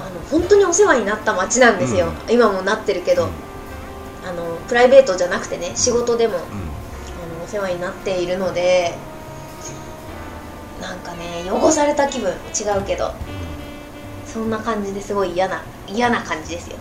[0.00, 3.28] あの本当にお世話になった街なんですよ、う今もなってるけど、
[4.24, 6.42] あのプライベートじゃなくてね仕事でもうん。
[6.42, 6.46] あ
[7.38, 8.94] のお世話になっているので
[10.80, 13.12] なんかね汚された気分違うけど。
[14.28, 16.76] そんな感じですごい嫌な嫌な感じですよ。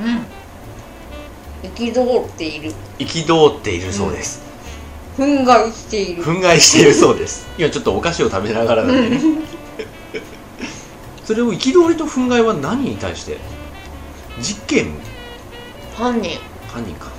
[0.00, 0.26] うん
[1.74, 2.72] 憤っている。
[2.98, 4.42] 憤っているそうです、
[5.16, 6.22] 憤慨している。
[6.22, 7.46] 憤慨しているそうです。
[7.58, 9.20] 今ちょっとお菓子を食べながらなんでね。
[11.24, 13.38] それを憤りと憤慨は何に対して？
[14.40, 14.92] 実験？
[15.96, 16.38] 犯人。
[16.68, 17.10] 犯人か。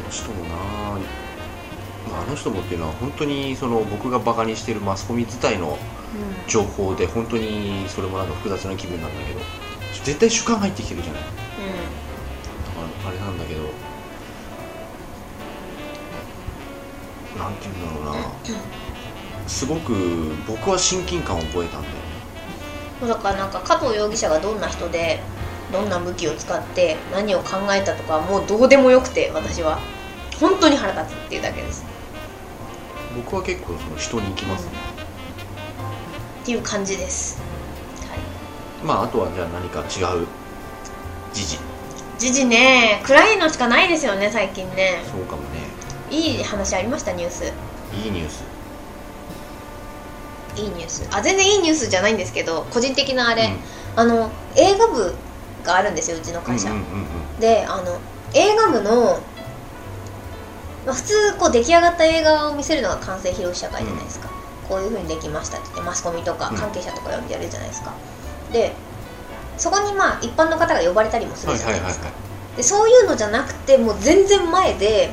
[0.00, 0.50] あの人もな
[2.10, 5.78] まああの人もっていうのは本当にその僕がバカにしてるマスコミ自体の
[6.48, 9.40] 情報で本当にそれもなんか複雑な気分なんだけど
[10.04, 11.22] 絶対主観入ってきてるじゃない
[13.06, 13.62] あれなんだけど
[17.38, 18.20] なんて言うんだろうな。
[19.46, 22.00] すごく僕は親近感を覚えたんだよね。
[23.08, 25.20] だからなんか加藤容疑者がどんな人で
[25.72, 29.80] どんな武器を使って何を考えたとかはもうどうでもよくて私は。
[30.38, 31.84] 本当に腹立つっていうだけです。
[33.14, 34.72] 僕は結構その人に行きますね、
[36.42, 37.42] っていう感じです。
[38.08, 38.18] はい。
[38.82, 40.26] まああとはじゃあ何か違う
[41.34, 41.58] 時事
[42.20, 45.02] 時事ね暗いのしかないですよね最近ね。
[45.10, 45.60] そうかもね。
[46.10, 47.44] いい話ありましたニュース。
[47.94, 48.44] いいニュース。
[50.54, 51.08] いいニュース。
[51.10, 54.00] あ全然いいニュースじゃないんですけど個人的なあれ、うん。
[54.00, 55.14] あの映画部
[55.64, 57.40] があるんですようちの会社、うんうんうんうん。
[57.40, 57.98] であの
[58.34, 59.18] 映画部の、
[60.84, 64.28] まあ、普通こう出来上がった映画を見せるのが完成披露試写会じゃないですか、
[64.68, 66.56] こういう風にできましたって言ってマスコミとかうん。
[66.56, 67.94] 関係者とか呼んでやるじゃないですか、
[68.52, 68.72] で
[69.60, 72.08] そこにまあ一般の方が呼ばれたりもするじゃないですか、
[72.56, 75.10] でそういうのじゃなくてもう全然前で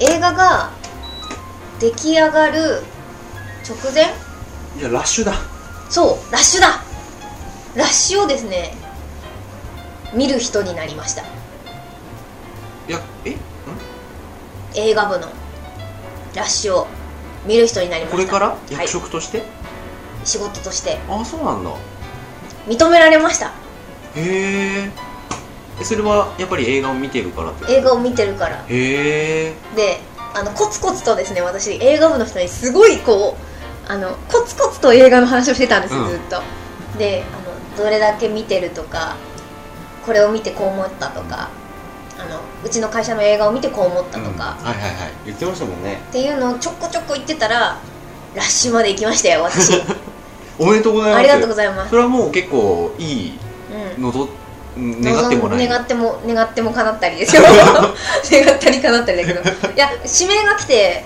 [0.00, 0.72] 映画が
[1.78, 2.82] 出来上がる
[3.66, 4.12] 直前
[4.76, 5.34] いやラッシュだ。
[5.88, 6.82] そうラッシュだ。
[7.76, 8.74] ラッシュをですね
[10.12, 11.22] 見る人になりました。
[11.22, 11.24] い
[12.88, 13.30] やえ？
[13.30, 13.36] ん？
[14.74, 15.28] 映画部の。
[16.34, 16.86] ラッシュを
[17.46, 18.16] 見る人になりました。
[18.16, 18.48] これから？
[18.48, 18.72] はい。
[18.72, 19.44] 役職として、
[20.24, 20.98] 仕事として。
[21.08, 21.70] ああそうなんだ
[22.66, 23.48] 認められました。
[24.16, 24.90] へ
[25.78, 28.56] えそれはやっぱり映画を見てるからって映画を見てるから。
[28.56, 30.00] へえで
[30.34, 36.08] あのコツコツとですね私映画部の人にすごいこうあのコツコツと映画の話をしてたんです、うん。
[36.08, 36.40] ずっと。
[36.98, 39.16] であのどれだけ見てるとか
[40.06, 41.50] これを見てこう思ったとか
[42.18, 45.12] あのうちの会社の映画を見てこう思ったとか、はいはいはい。
[45.26, 46.00] 言ってましたもんね。
[46.08, 47.80] っていうのをちょこちょこ言ってたら
[48.34, 49.72] ラッシュまで行きましたよ私
[50.58, 51.18] おめでとうございます。
[51.18, 51.90] ありがとうございます。
[51.90, 53.38] それはもう結構いい
[53.96, 54.02] うん。
[54.02, 54.28] のど
[54.76, 55.68] 願ってもない。
[55.68, 57.42] 願っても願っても叶ったりですよ。
[58.30, 59.40] 願ったり叶ったりだけど。
[59.40, 61.04] いや指名が来て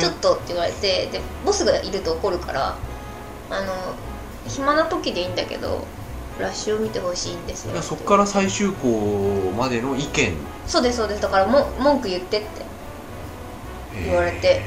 [0.00, 2.76] ちょっとって言われてでボスがいると怒るから
[3.50, 3.72] あの
[4.46, 5.84] 暇な時でいいんだけど
[6.38, 7.80] ラッシュを見てほしいんですよ。
[7.82, 10.34] そこから最終校までの意見。
[10.66, 11.22] そうですそうです。
[11.22, 12.48] だからも文句言ってって。
[14.04, 14.62] 言われてへ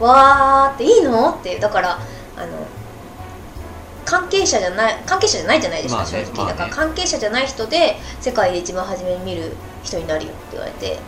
[0.00, 1.58] わーっていいのって。
[1.58, 1.98] だから
[2.36, 2.66] あの
[4.06, 6.52] 関係者じゃない関係者じゃないじゃないですか、まあね正直、まあね。
[6.52, 10.98] だから関係者じゃない人で世界で一番初めに見る人になるよって言われて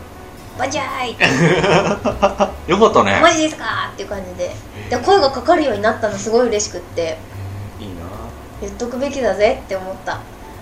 [0.59, 1.23] バジャーイって。
[2.67, 3.19] え よかったね。
[3.21, 4.53] マジですかっていう感じで。
[4.89, 7.17] で声がかかるようになったのすごい嬉しくって。
[7.79, 7.93] いいな。
[8.61, 10.19] 言っとくべきだぜって思った。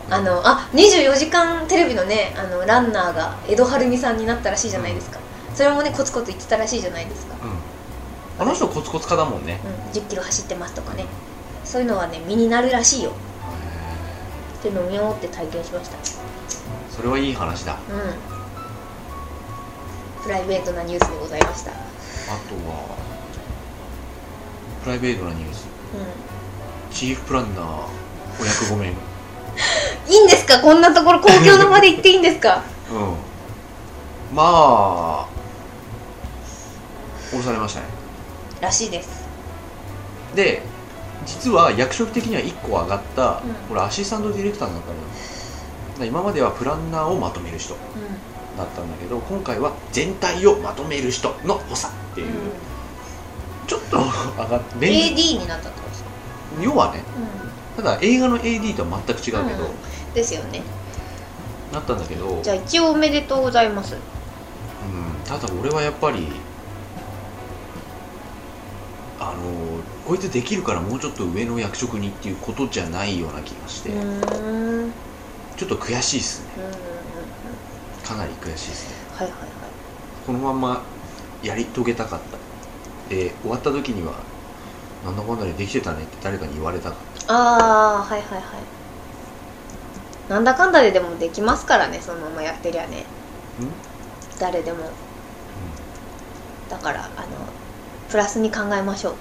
[0.10, 5.20] あのあ24時間テレビのねあのランナーが江戸晴美さんになったらしいじゃないですか、
[5.54, 8.42] それもねコツコツ言ってたらしいじゃないですか、うん。
[8.42, 9.60] あの人コツコツ家だもんね。
[9.66, 11.06] うん、1 0キロ走ってますとかね
[11.68, 13.12] そういうのはね身になるらしいよ。
[14.60, 15.98] っていうのを見ようって体験しました。
[16.96, 17.74] それはいい話だ。
[17.74, 18.16] あうん。
[20.24, 21.72] プライベートなニュースでございました。
[21.72, 22.98] とは
[24.84, 25.66] プライベートなニュース。
[25.66, 27.66] うチーフプランナー
[28.42, 28.96] お役御免ん。
[30.10, 30.60] いいんですか？
[30.62, 32.64] こんなところ公共の場で言っていいんですか？
[32.92, 34.36] うん。
[34.36, 35.28] まあ
[37.32, 37.86] 降ろされましたね。
[38.62, 39.26] らしいです。
[40.36, 40.64] で
[41.26, 43.54] 実は役職的には1個上がった、うん。
[43.70, 44.92] これアシスタントディレクターになった
[46.02, 46.06] の。
[46.06, 47.78] 今まではプランナーをまとめる人う
[48.56, 52.32] だったんだけど今回は全体をまとめる人の補佐っていう、ん、
[53.66, 56.10] ちょっと上がって AD になったってことですか？
[56.62, 57.04] 要はね
[57.76, 60.14] うただ映画の AD とは全く違うけど、ん。
[60.14, 60.62] ですよね。
[61.74, 63.98] なったんだけど、うん、じゃあ一応おめでとうございます。
[65.26, 66.28] ただ俺はやっぱり
[69.20, 69.77] あの
[70.08, 76.48] こいつできるからもうちょっと上の役職にっていうことじゃないような気がして、ちょっと悔しいっすね。
[76.56, 78.08] うん。
[78.08, 78.96] かなり悔しいっすね。
[79.18, 79.50] はいはいはい。
[80.26, 80.82] このまんま
[81.44, 82.38] やり遂げたかった。
[83.14, 84.14] で終わった時には
[85.04, 87.34] なんだかんだでできてたねって誰かに言われたかった。
[87.34, 88.42] ああはいはいはい。
[90.30, 93.04] なんだかんだででもできますからねそのままやってりゃね。
[94.40, 94.78] 誰でも。
[96.70, 97.28] だからあの
[98.10, 99.14] プラスに考えましょう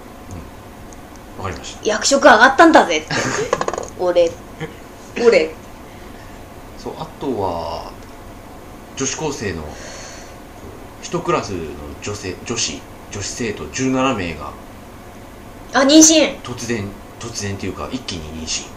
[1.38, 1.85] わかりました。
[1.85, 3.09] 役職上がったんだぜって。
[3.99, 4.31] 俺
[5.25, 5.55] 俺。
[6.79, 7.90] そうあとは
[8.96, 9.62] 女子高生の
[11.03, 11.59] 一クラスの
[12.03, 14.53] 女性女子女子生徒17名が
[15.72, 16.40] あ妊娠。
[16.42, 18.68] 突然突然っていうか一気に妊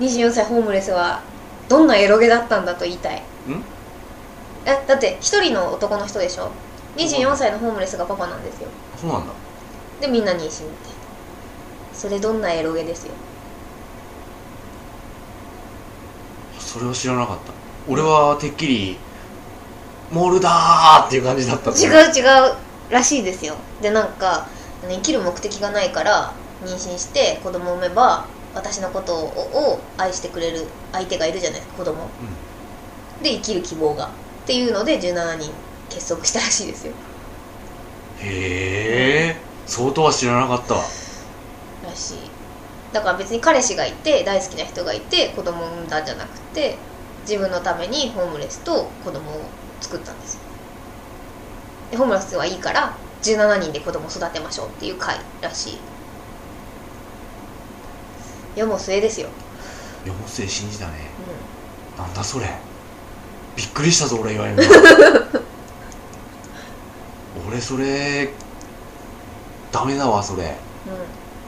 [0.00, 1.20] 24歳ホームレスは
[1.68, 3.16] どんなエロゲだったんだと言いたい。
[3.16, 3.22] ん？
[4.64, 6.50] えだって一人の男の人でしょ
[6.96, 8.68] ？24歳のホームレスがパパなんですよ。
[8.96, 9.32] 娠そうなんだ。
[10.00, 10.99] でみんな妊娠みたいな
[12.00, 13.12] それどんなエロゲですよ。
[16.58, 17.52] それは知らなかった。
[17.92, 18.96] 俺はてっきり
[20.10, 22.56] モルダーっていう感じだった違う違う
[22.88, 23.54] らしいですよ。
[23.82, 24.46] でなんか
[24.88, 26.32] 生きる目的がないから
[26.64, 29.24] 妊娠して子供を産めば私のことを
[29.74, 31.98] を愛してくれる相手がいるじゃないですか子供、
[33.22, 34.06] で生きる希望が。
[34.06, 34.08] っ
[34.46, 35.50] ていうので17人
[35.90, 36.94] 結束したらしいですよ。
[38.22, 39.36] へえ
[39.66, 40.76] 相当は知らなかった
[42.00, 42.16] しい
[42.92, 46.76] だから別に彼氏がいて大好きな人がいて子供を産んだんじゃなくて
[47.22, 49.42] 自分のためにホームレスと子供を
[49.80, 50.40] 作ったんですよ。
[51.92, 55.78] でホームレスはいいから17人で子供を育てましょうっていう会らしい。
[58.56, 59.28] 世も末ですよ、
[60.04, 61.10] 四世信じたね。
[61.96, 62.46] うなんだそれ。
[63.56, 64.62] びっくりしたぞ俺今今。
[67.48, 68.32] 俺それ
[69.70, 70.44] ダメだわそれ。
[70.44, 70.52] んうん、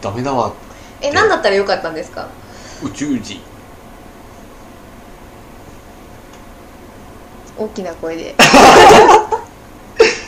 [0.03, 0.53] ダメだわ。
[1.01, 2.29] え何だったらよかったんですか？
[2.83, 3.41] 宇宙人。
[7.57, 8.35] 大きな声で。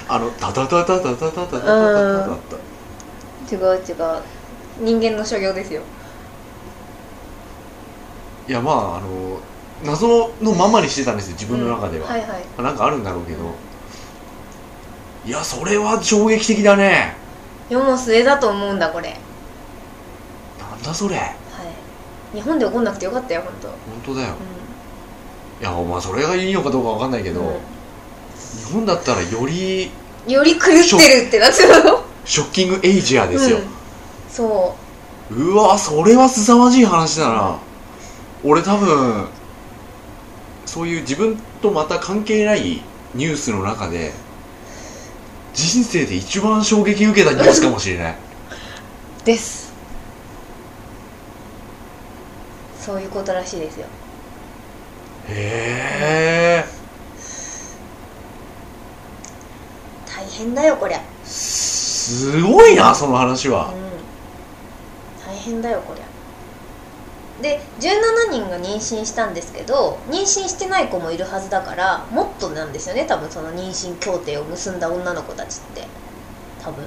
[0.06, 2.56] あのタタタタタタタタタタタタ
[3.50, 4.22] 違う違う。
[4.80, 5.82] 人間の所業ですよ。
[8.46, 9.40] いやまああの
[9.82, 12.12] 謎のままにしてたんですよ自分の中では、うん。
[12.12, 12.62] はいはい。
[12.62, 13.38] なんかあるんだろうけど。
[15.26, 17.16] いやそれは衝撃的だね。
[17.70, 19.16] 世も末だと思うんだこれ
[20.84, 21.18] だそれ。
[22.34, 23.68] 日本で起こんなくてよかったよ本当。
[23.68, 24.34] 本当だよ。
[25.60, 27.44] ういやまあそれがいいのかどうかわかんないけど、ん。
[28.66, 29.90] 日本だったらより
[30.26, 32.02] うん、より狂ってるってなってたの。
[32.24, 33.64] ショッキングエイジアですよ、うん、
[34.28, 34.76] そ
[35.30, 35.34] う。
[35.34, 37.58] うわそれは凄まじい話だな、
[38.42, 39.26] 俺多分
[40.66, 42.82] そういう自分とまた関係ない
[43.14, 44.12] ニュースの中で
[45.54, 48.16] 人生で一番衝撃受けたニュースかもしれない。
[49.24, 49.63] です
[52.84, 53.86] そういうことらしいですよ。
[55.26, 56.64] へえ
[60.04, 61.00] 大変だよこりゃ。
[61.24, 63.72] すごいなその話は。
[63.72, 63.80] うん。
[65.26, 66.04] 大変だよこりゃ。
[67.42, 75.88] で17人が妊娠したんですけど妊娠してない子もいるはずだからもっとなんですよね多分その妊娠協定を結んだ女の子たちって。
[76.62, 76.84] 多分。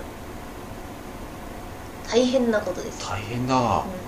[2.07, 3.01] 大変なことです。
[3.01, 3.55] よ、大変だ。
[3.55, 4.06] わ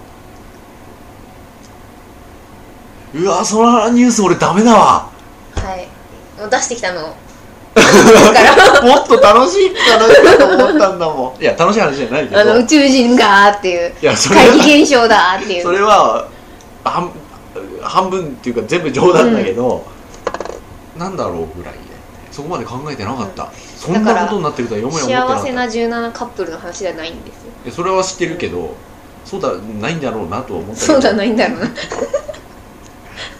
[3.13, 5.09] うわそのニュース俺ダメだわ。
[5.13, 5.87] うんはい。
[6.39, 7.01] もう出してきたの。
[8.83, 11.41] もっと楽しい話かと思ったんだもん。
[11.41, 12.41] いや楽しい話じゃないけど。
[12.41, 13.93] あの宇宙人がっていう。
[14.01, 15.63] いやそれは怪奇現象だっていう。
[15.63, 16.27] それは
[16.83, 17.11] 半
[17.81, 19.85] 半分っていうか全部冗談だけど、
[20.97, 21.79] なんだろうぐらいで。
[22.31, 25.39] そこまで考えてなかった、そんなことになってるとはよもなかった。
[25.39, 27.71] 幸せな17カップルの話じゃないんですよ。
[27.71, 28.75] それは知ってるけど
[29.25, 31.67] そうだないんだろうなとは思ったそうだないんだろうな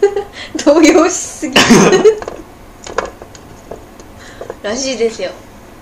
[0.64, 1.54] 動揺しすぎ
[4.62, 5.30] らしいですよ。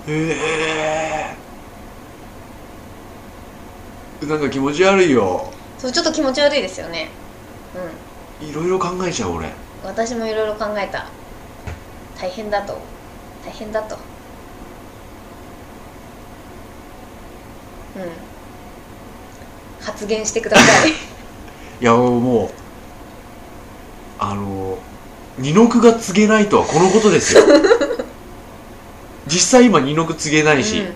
[0.06, 1.34] へ
[4.22, 4.26] え。
[4.26, 5.52] なんか気持ち悪いよ。
[5.78, 7.08] そうちょっと気持ち悪いですよね。
[8.40, 9.48] ういろいろ考えちゃう俺。
[9.48, 9.52] ん
[9.84, 11.06] 私もいろいろ考えた。
[12.20, 12.78] 大変だと。
[13.44, 13.96] 大変だと。
[17.96, 18.02] うん。
[19.84, 20.90] 発言してください。
[21.80, 22.67] いやもう
[24.18, 24.78] あの
[25.38, 27.42] 二の句が告げないとはこのことですよ。
[29.26, 30.94] 実際今二の句告げないし、うん、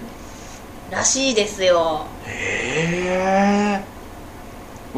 [0.90, 2.06] らしいですよ。
[2.26, 3.85] へえ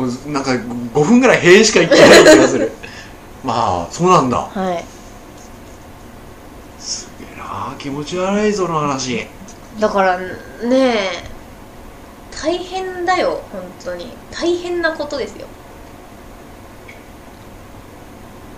[0.00, 2.72] もうなんか5分ぐらい「へえ」しか言ってない気がする。
[3.44, 4.38] まあそうなんだ。
[4.38, 4.84] はい。
[6.80, 9.26] すげえな気持ち悪いぞの話。
[9.78, 10.26] だからね
[10.72, 11.24] え
[12.30, 14.16] 大変だよ本当に。
[14.30, 15.46] 大変なことですよ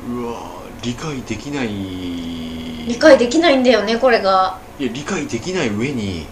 [0.09, 1.69] うわ理解できない。
[1.69, 4.59] 理解できないんだよねこれが。
[4.79, 6.27] いや理解できない上に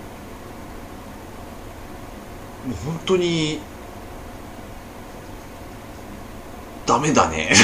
[2.66, 3.58] もう本当に
[6.86, 7.50] ダメだね。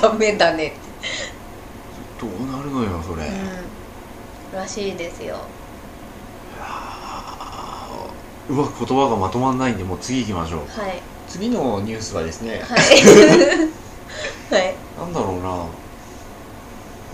[0.00, 0.72] ダメだね。
[2.20, 3.64] どうなるのよそれ、うん
[4.58, 5.36] らしいですよ。
[8.48, 10.60] うまく言葉がまとまんないんでもう次行きましょう。
[10.80, 11.02] はい
[11.34, 12.78] 次のニュースはですねはい。
[12.78, 14.74] はい。
[14.96, 15.66] なんだろうな。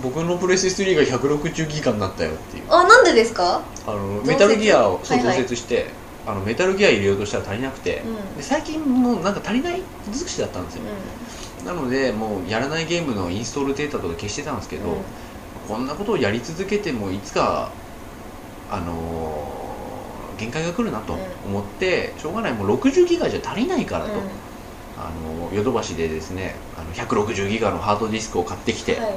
[0.03, 2.64] 僕のプレステ3が160ギガになったよっていう。
[2.68, 3.62] あなんでですか？
[3.87, 5.37] あのメタルギアをそう増はい。
[5.39, 5.87] はい設して、
[6.27, 8.37] あのメタルギア入れようとしたら足りなくて、うん。
[8.37, 10.83] で最近もうなんか足りない尽くしだったんですよ、
[11.62, 14.97] うなのでもうやらないゲームのインストールデータとか消してたんですけど、んうん。
[15.66, 17.71] こんなことをやり続けてもいつか
[18.71, 19.60] あのー
[20.41, 21.12] 限界が来るなと
[21.47, 22.55] 思って、しょうがない。
[22.55, 24.12] もう60ギガじゃ足りないからと、
[24.97, 25.11] あ
[25.53, 29.14] のヨドバシでですねあの160ギガのハードディスクを買ってきて、はい。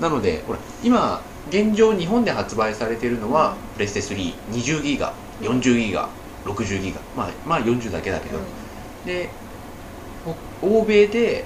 [0.00, 6.08] なのでほら今現状日本で発売されているのは、うんプレステ320ギガ40ギガ
[6.44, 7.00] 60ギガ。
[7.14, 8.38] まあまあ40だけだけど、
[9.04, 9.28] で
[10.62, 11.44] お欧米で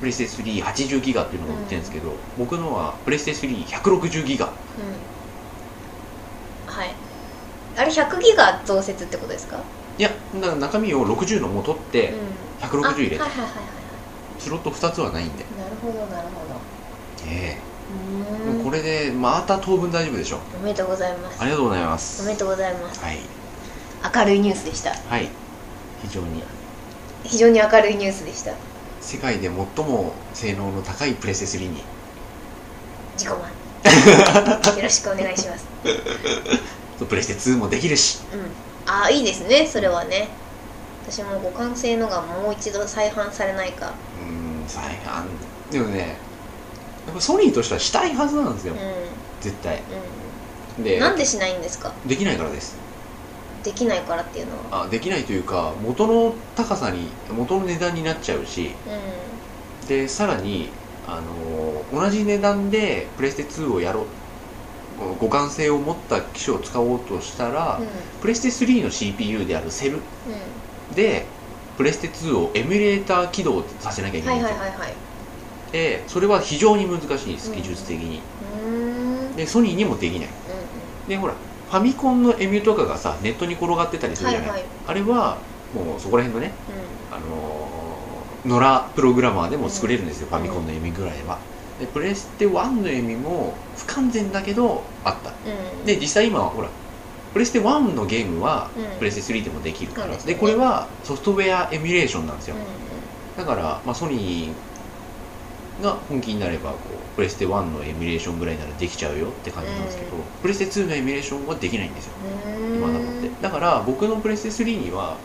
[0.00, 4.46] プレステ380ギガっていうのが売ってるんですけど、僕のはプレステ3160ギガ。
[4.46, 4.52] うん
[7.76, 9.58] あれ100ギガ増設ってことですか？
[9.98, 12.68] いやだから中身を60のも取ってうん。
[12.68, 13.52] 160入れて、あはいはいはいはい。
[13.54, 13.60] は
[14.38, 16.44] スロット2つはないんで、いなるほどなるほ
[17.26, 17.58] え
[18.44, 21.40] どうえもうこーんれでまた当分大丈夫でしょおめでとうございます。
[21.40, 23.00] ありがとうございまおすめでとうございます。
[23.02, 23.18] はい。
[24.14, 24.90] 明るいニュースでした。
[24.90, 25.28] はい
[26.02, 26.42] 非常に。
[27.24, 28.52] 非常に明るいニュースでした。
[29.00, 29.54] 世界で最
[29.84, 31.82] も性能の高いプレステ3に
[33.16, 33.38] 自己満。
[34.76, 35.64] よろしくお願いします
[37.04, 38.18] プレステ2もできるし。
[38.32, 38.40] うん。
[38.86, 40.28] ああいいですねそれはね。
[41.02, 43.92] 私も互換性のがもう一度再販されないか。
[44.16, 45.24] うーん再販。
[45.70, 46.16] でもね
[47.06, 48.74] やっぱソニーとしてはしたいはずなんですよ。
[48.74, 48.76] う
[49.40, 49.82] 絶対。
[50.80, 50.82] ん。
[50.82, 51.92] でうんなんでしないんですか？
[52.06, 52.76] できないからです。
[53.62, 54.84] できないからっていうのは。
[54.84, 58.70] あできないというか元の高さに元の値段になっちゃうし。
[58.86, 60.72] うでさらに
[61.04, 64.06] あの同じ値段でプレステ2をやろう
[65.20, 67.88] 互換性を持った機種を使おうとしたら、んうん。
[68.20, 69.98] プレステ3の CPU であるセル
[70.94, 71.26] で
[71.76, 74.92] プレステ2をエミュレーター起動させなきゃいけはないいんですよ、はいはいはい。
[75.72, 77.56] でそれは非常に難しいですうん。
[77.56, 78.20] 技術的に、
[79.36, 80.28] でソニーにもできない。
[81.08, 81.34] でほら
[81.68, 84.68] ファミコンのエミュとかがさネットに転がってたりするじゃない、はいはい。
[84.86, 85.38] あれは
[85.74, 86.54] もうそこら辺のね
[87.10, 91.38] うあのー、野良プログラマーでも作れるんですよ、ファミコンのエミぐらいは
[91.78, 95.30] でプレステ1のエミも不完全だけどあった。
[95.30, 95.34] ん
[95.80, 95.84] うん。
[95.84, 96.68] で実際今ほら
[97.32, 98.98] プレステ1のゲームはうん。
[98.98, 100.34] プレステ3でもできるから、そうですね。
[100.34, 106.78] でこれはソフトウェアエミュレーションなんですよ、うだから、まあ、ソニーが本気になればこ
[107.12, 110.22] うプレステ1のエミュレーションぐらいならできちゃうよって感じなんですけど、うん。
[110.40, 112.12] プレステ2のエミュレーションはできないんですよ。
[112.74, 115.18] 今だもってだから僕のプレステ3には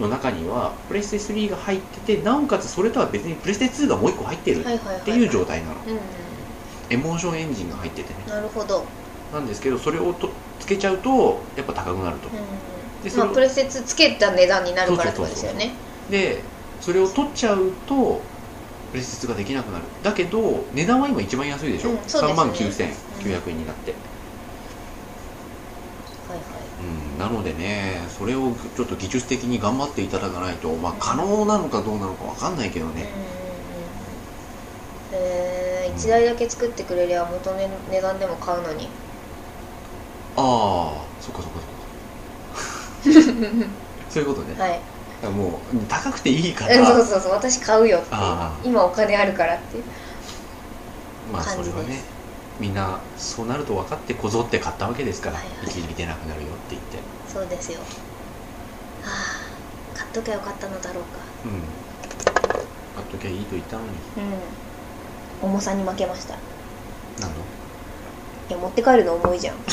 [0.00, 5.76] の中にはプレステ3が入っててなおかつそれとは別にプレステ2がもう一個入ってるっていう状態なの、
[6.90, 8.24] エモーションエンジンが入っててね。
[8.28, 8.84] なるほど。
[9.32, 10.30] なんですけどそれをと
[10.60, 12.34] つけちゃうとやっぱ高くなると、うん
[13.04, 15.72] でプレステ2つけた値段になるからってことですよね。
[16.10, 16.42] で
[16.80, 18.22] それを取っちゃうと
[18.92, 19.84] プレステ2ができなくなる。
[20.02, 22.02] だけど値段は今一番安いでしょ、うんね。
[22.06, 23.92] 3万9900円になって、
[26.28, 26.48] はいはい
[26.80, 33.06] うん、なのでねそれをちょっと技術的に頑張っていただかないとまあ可能なのかどうなのかわかんないけどね、
[35.12, 37.56] えー、1台だけ作ってくれりゃ元の
[37.90, 38.88] 値段でも買うのに。
[40.36, 41.60] ああそっかそっか
[43.04, 43.68] そっか。
[44.10, 44.80] そういうことね、はい。
[45.30, 47.32] もう高くていいかうんそうらそうそう。
[47.32, 49.84] 私買うよってあ今お金あるからっていう
[51.32, 52.13] まあそれはね
[52.60, 55.66] みんなそうなると分かってこぞって買ったわけですから、はいはい。
[55.66, 56.98] 一時出なくなるよって言って。
[57.28, 57.80] そうですよ。
[57.80, 57.84] は
[59.06, 61.18] あ買っときゃよかったのだろうか。
[61.44, 61.62] うん。
[62.94, 63.88] 買っときゃいいと言ったのに。
[65.42, 65.50] うん。
[65.50, 66.34] 重さに負けました。
[66.34, 66.38] い
[67.20, 67.36] 何の？
[68.50, 69.56] や持って帰るの重いじゃん。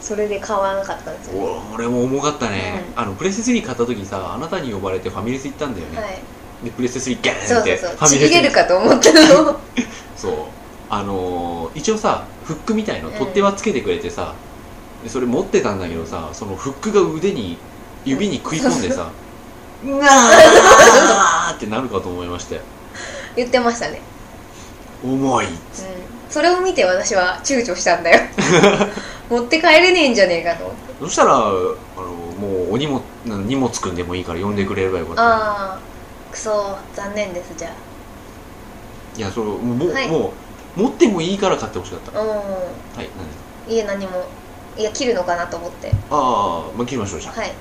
[0.00, 6.22] それで買わなかったんですよ、お俺も重かったね、あのプレステ3買った時さあなたに呼ばれてファミレス行ったんだよね、はい。
[6.64, 9.60] でプレステ3ギャそうーンってそうそうちファミレスぎれるかと思ったの
[10.16, 10.34] そう。
[10.88, 14.34] あのー一応さフックみたいの取っ手はつけてくれてさ、
[15.02, 17.58] でそれ持ってたんだけどさそのフックが腕に
[18.04, 19.10] 指に食い込んでさ
[19.84, 21.56] うわー!
[21.56, 22.62] ってなるかと思いましたよ
[23.36, 24.00] 言ってましたね。
[25.04, 25.46] 重い。
[25.46, 25.52] うん。
[26.30, 28.20] それを見て私は躊躇したんだよ。
[29.28, 30.94] 持って帰れねえんじゃねえかと思って。
[31.00, 35.22] そしたらあのもうお荷物荷物くんでもいいから呼んでくれればよかった。
[35.22, 35.78] ああ
[36.32, 37.68] クソ残念ですじゃ
[39.16, 40.08] いやそれもう,、はい。
[40.08, 40.34] も
[40.76, 42.12] う持ってもいいから買ってほしかった。
[42.12, 43.26] はい何？
[43.26, 44.30] ですかいえ何も
[44.76, 45.90] いや切るのかなと思って。
[46.10, 47.40] ああまあ切りましょうじゃあ。
[47.40, 47.54] はい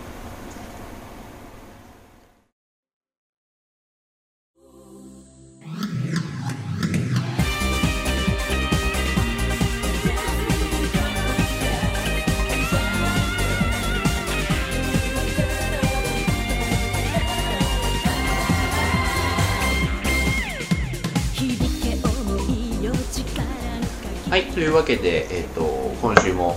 [24.55, 25.61] というわけで、えっと
[26.01, 26.55] 今週も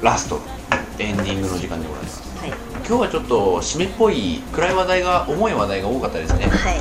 [0.00, 0.38] ラスト
[1.00, 2.38] エンディングの時間でございます。
[2.38, 2.50] はい。
[2.86, 6.46] 今日はちょっと締めっぽい暗い話題が重い話題が多かったですね。
[6.46, 6.80] はい。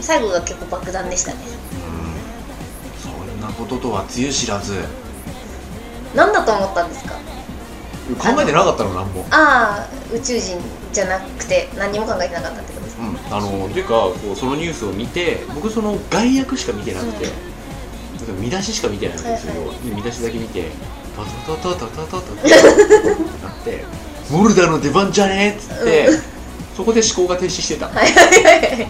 [0.00, 1.38] 最後が結構爆弾でしたね。
[1.84, 2.98] うん。
[2.98, 4.80] そんなこととはつゆ知らず。
[6.14, 7.16] 何だと思ったんですか？
[8.18, 9.26] 考えてなかったのなんも。
[9.30, 10.58] ああ宇宙人
[10.94, 13.02] じゃなくて何にも考えてなかったってことですか？
[13.02, 13.16] うん。
[13.36, 17.26] あのていうかこうそのニュースを見て僕その概略しか見てなくて、
[18.32, 20.70] 見出ししか見てないんですけど、はいはい、見出しだけ見て
[21.16, 22.50] 「バタタタタタタタ」って
[23.42, 23.84] なって
[24.30, 26.22] 「モルダーの出番じゃねえ」っつって、うん、
[26.76, 28.88] そこで思考が停止してた、はいはいは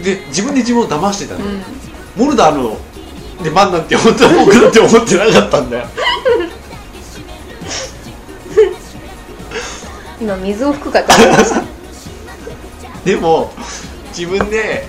[0.00, 1.62] い、で自分で自分を騙してたの、うん、
[2.16, 2.76] モルダーの
[3.42, 5.86] 出番なんて本当は僕だって思ってなかったんだよ
[10.20, 11.62] 今水を吹くかと思いました
[13.04, 13.52] でも
[14.08, 14.86] 自分で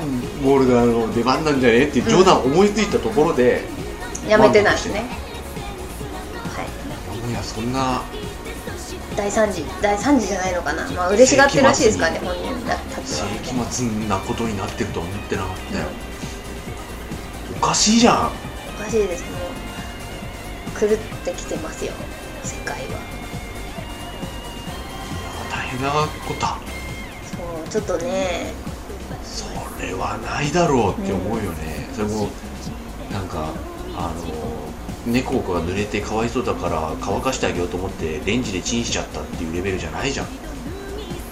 [0.00, 0.06] あこ
[0.42, 1.86] こモルダーの出番なんじゃね？
[1.86, 3.64] っていう冗談を思いついたところで、
[4.28, 5.00] やめてないですね。
[5.00, 6.62] は
[7.26, 7.30] い。
[7.30, 7.34] い。
[7.34, 8.02] やそんな
[9.16, 10.88] 大惨事大惨事じゃないのかな。
[10.92, 13.24] まあ嬉しがってるらしいですからね本人だたち世
[13.70, 15.86] 末なことになってるとは思ってなかったよ。
[17.56, 18.32] おかしいじゃん。
[18.80, 19.24] おかしいです。
[19.24, 19.38] も
[20.76, 20.90] う狂っ
[21.24, 21.92] てきてますよ。
[22.44, 23.00] 世界は。
[25.50, 25.90] 大変な
[26.26, 26.56] ことだ。
[27.24, 27.36] そ
[27.66, 28.67] うちょっとねそ
[29.80, 32.28] れはないだろうって思うよね、それも
[33.10, 33.52] なんか
[33.96, 34.12] あ
[35.06, 40.26] の猫が濡れてかわいそうだから乾かしてあげようと思ってレンジでチンしちゃったっていうレベルじゃないじゃん。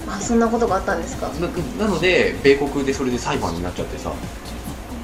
[0.08, 1.28] あそんなことがあったんですか？
[1.28, 1.48] な
[1.84, 4.12] なので米国でそれで裁判になっちゃってさ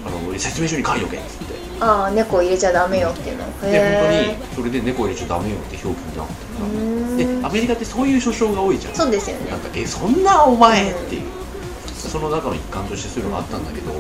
[0.07, 1.62] あの説明書に書いとけっつって。
[1.80, 3.61] ああ猫入れちゃダメよっていうの。
[3.61, 8.95] でへ本当にそれで猫入れちゃダメよって表記になってうーでんアメリカってそういう訴訟が多いじゃん。
[8.95, 9.51] そうですよね。
[9.51, 11.22] なんかえそんなお前っていう、
[12.12, 13.90] その中の一環としてそういうのがあったんだけど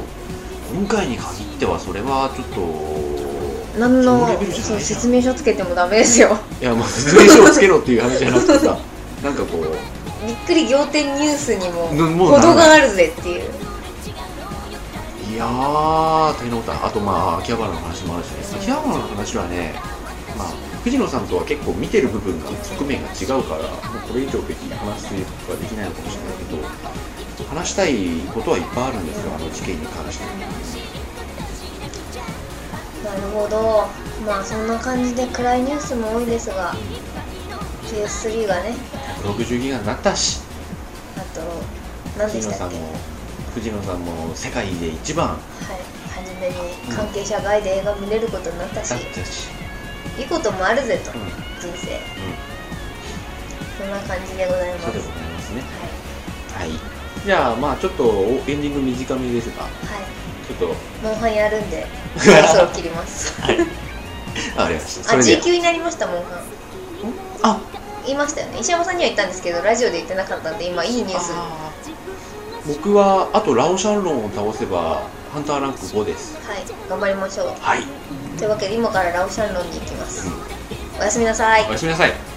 [0.74, 6.36] 今回に限ってはそれはちょっと何のそう説明書つけてもダメですよ。
[6.60, 8.76] いやもう説明書をつけろっていう話じゃなくてさ
[9.24, 11.88] なんかこうびっくり仰天ニュースにも
[12.36, 13.50] 程があるぜっていう。
[15.32, 18.44] いやー大変なことだあとまあ秋葉原の話もあるしね。
[18.60, 19.74] 秋葉原の話はね
[20.36, 20.48] まあ
[20.84, 27.11] 藤野さんとは結構見てる部分が側面が違うからもうこれ以上別に話すことはできないのかもしれないけど
[27.54, 27.94] 話したい
[28.32, 30.24] ことはいっぱいあるんですよあの事件に関して。
[33.04, 33.86] なるほど。
[34.26, 36.74] まあそんな感じで暗いニュースも多いですが
[37.84, 38.74] PS3 がね。
[39.22, 40.40] 60ギガになったし。
[41.16, 41.40] あと
[42.18, 42.76] 何でしたっけ？
[43.54, 45.28] 藤野さんも藤野さんも世界で一番。
[45.28, 45.38] はい。
[46.14, 46.54] 初めに
[46.94, 49.48] 関係者外で映画見れることになったし、だったし、
[50.18, 51.20] いいこともあるぜと、うん。
[51.22, 52.00] うん、人生
[53.78, 54.84] そんな感じでございます。
[54.84, 55.62] そうでございますね。
[56.58, 59.62] はい、はいじゃあまあちょっとエンディング短めですが。
[59.62, 59.72] はい、
[60.46, 60.66] ちょっと。
[61.02, 63.40] モンハンやるんでそろそろ切ります。
[63.40, 63.58] はい。
[64.56, 65.10] あありました。
[65.10, 66.42] そあ G 級になりましたモンハン。
[67.42, 67.60] あ。
[68.04, 68.58] 言いましたよね。
[68.60, 71.32] 石山さんには言ったんですけどラジオで言ってなかったんで今いいニュース。
[72.66, 75.02] 僕はあとラオシャンロンを倒せば
[75.32, 76.36] ハンターランク5です。
[76.36, 76.88] い。
[76.88, 77.46] 頑張りましょう。
[77.60, 77.82] はい、
[78.36, 80.28] というわけで今からラオシャンロンに行きます。
[80.98, 81.66] おやすみなさい。
[81.68, 82.31] おやすみなさい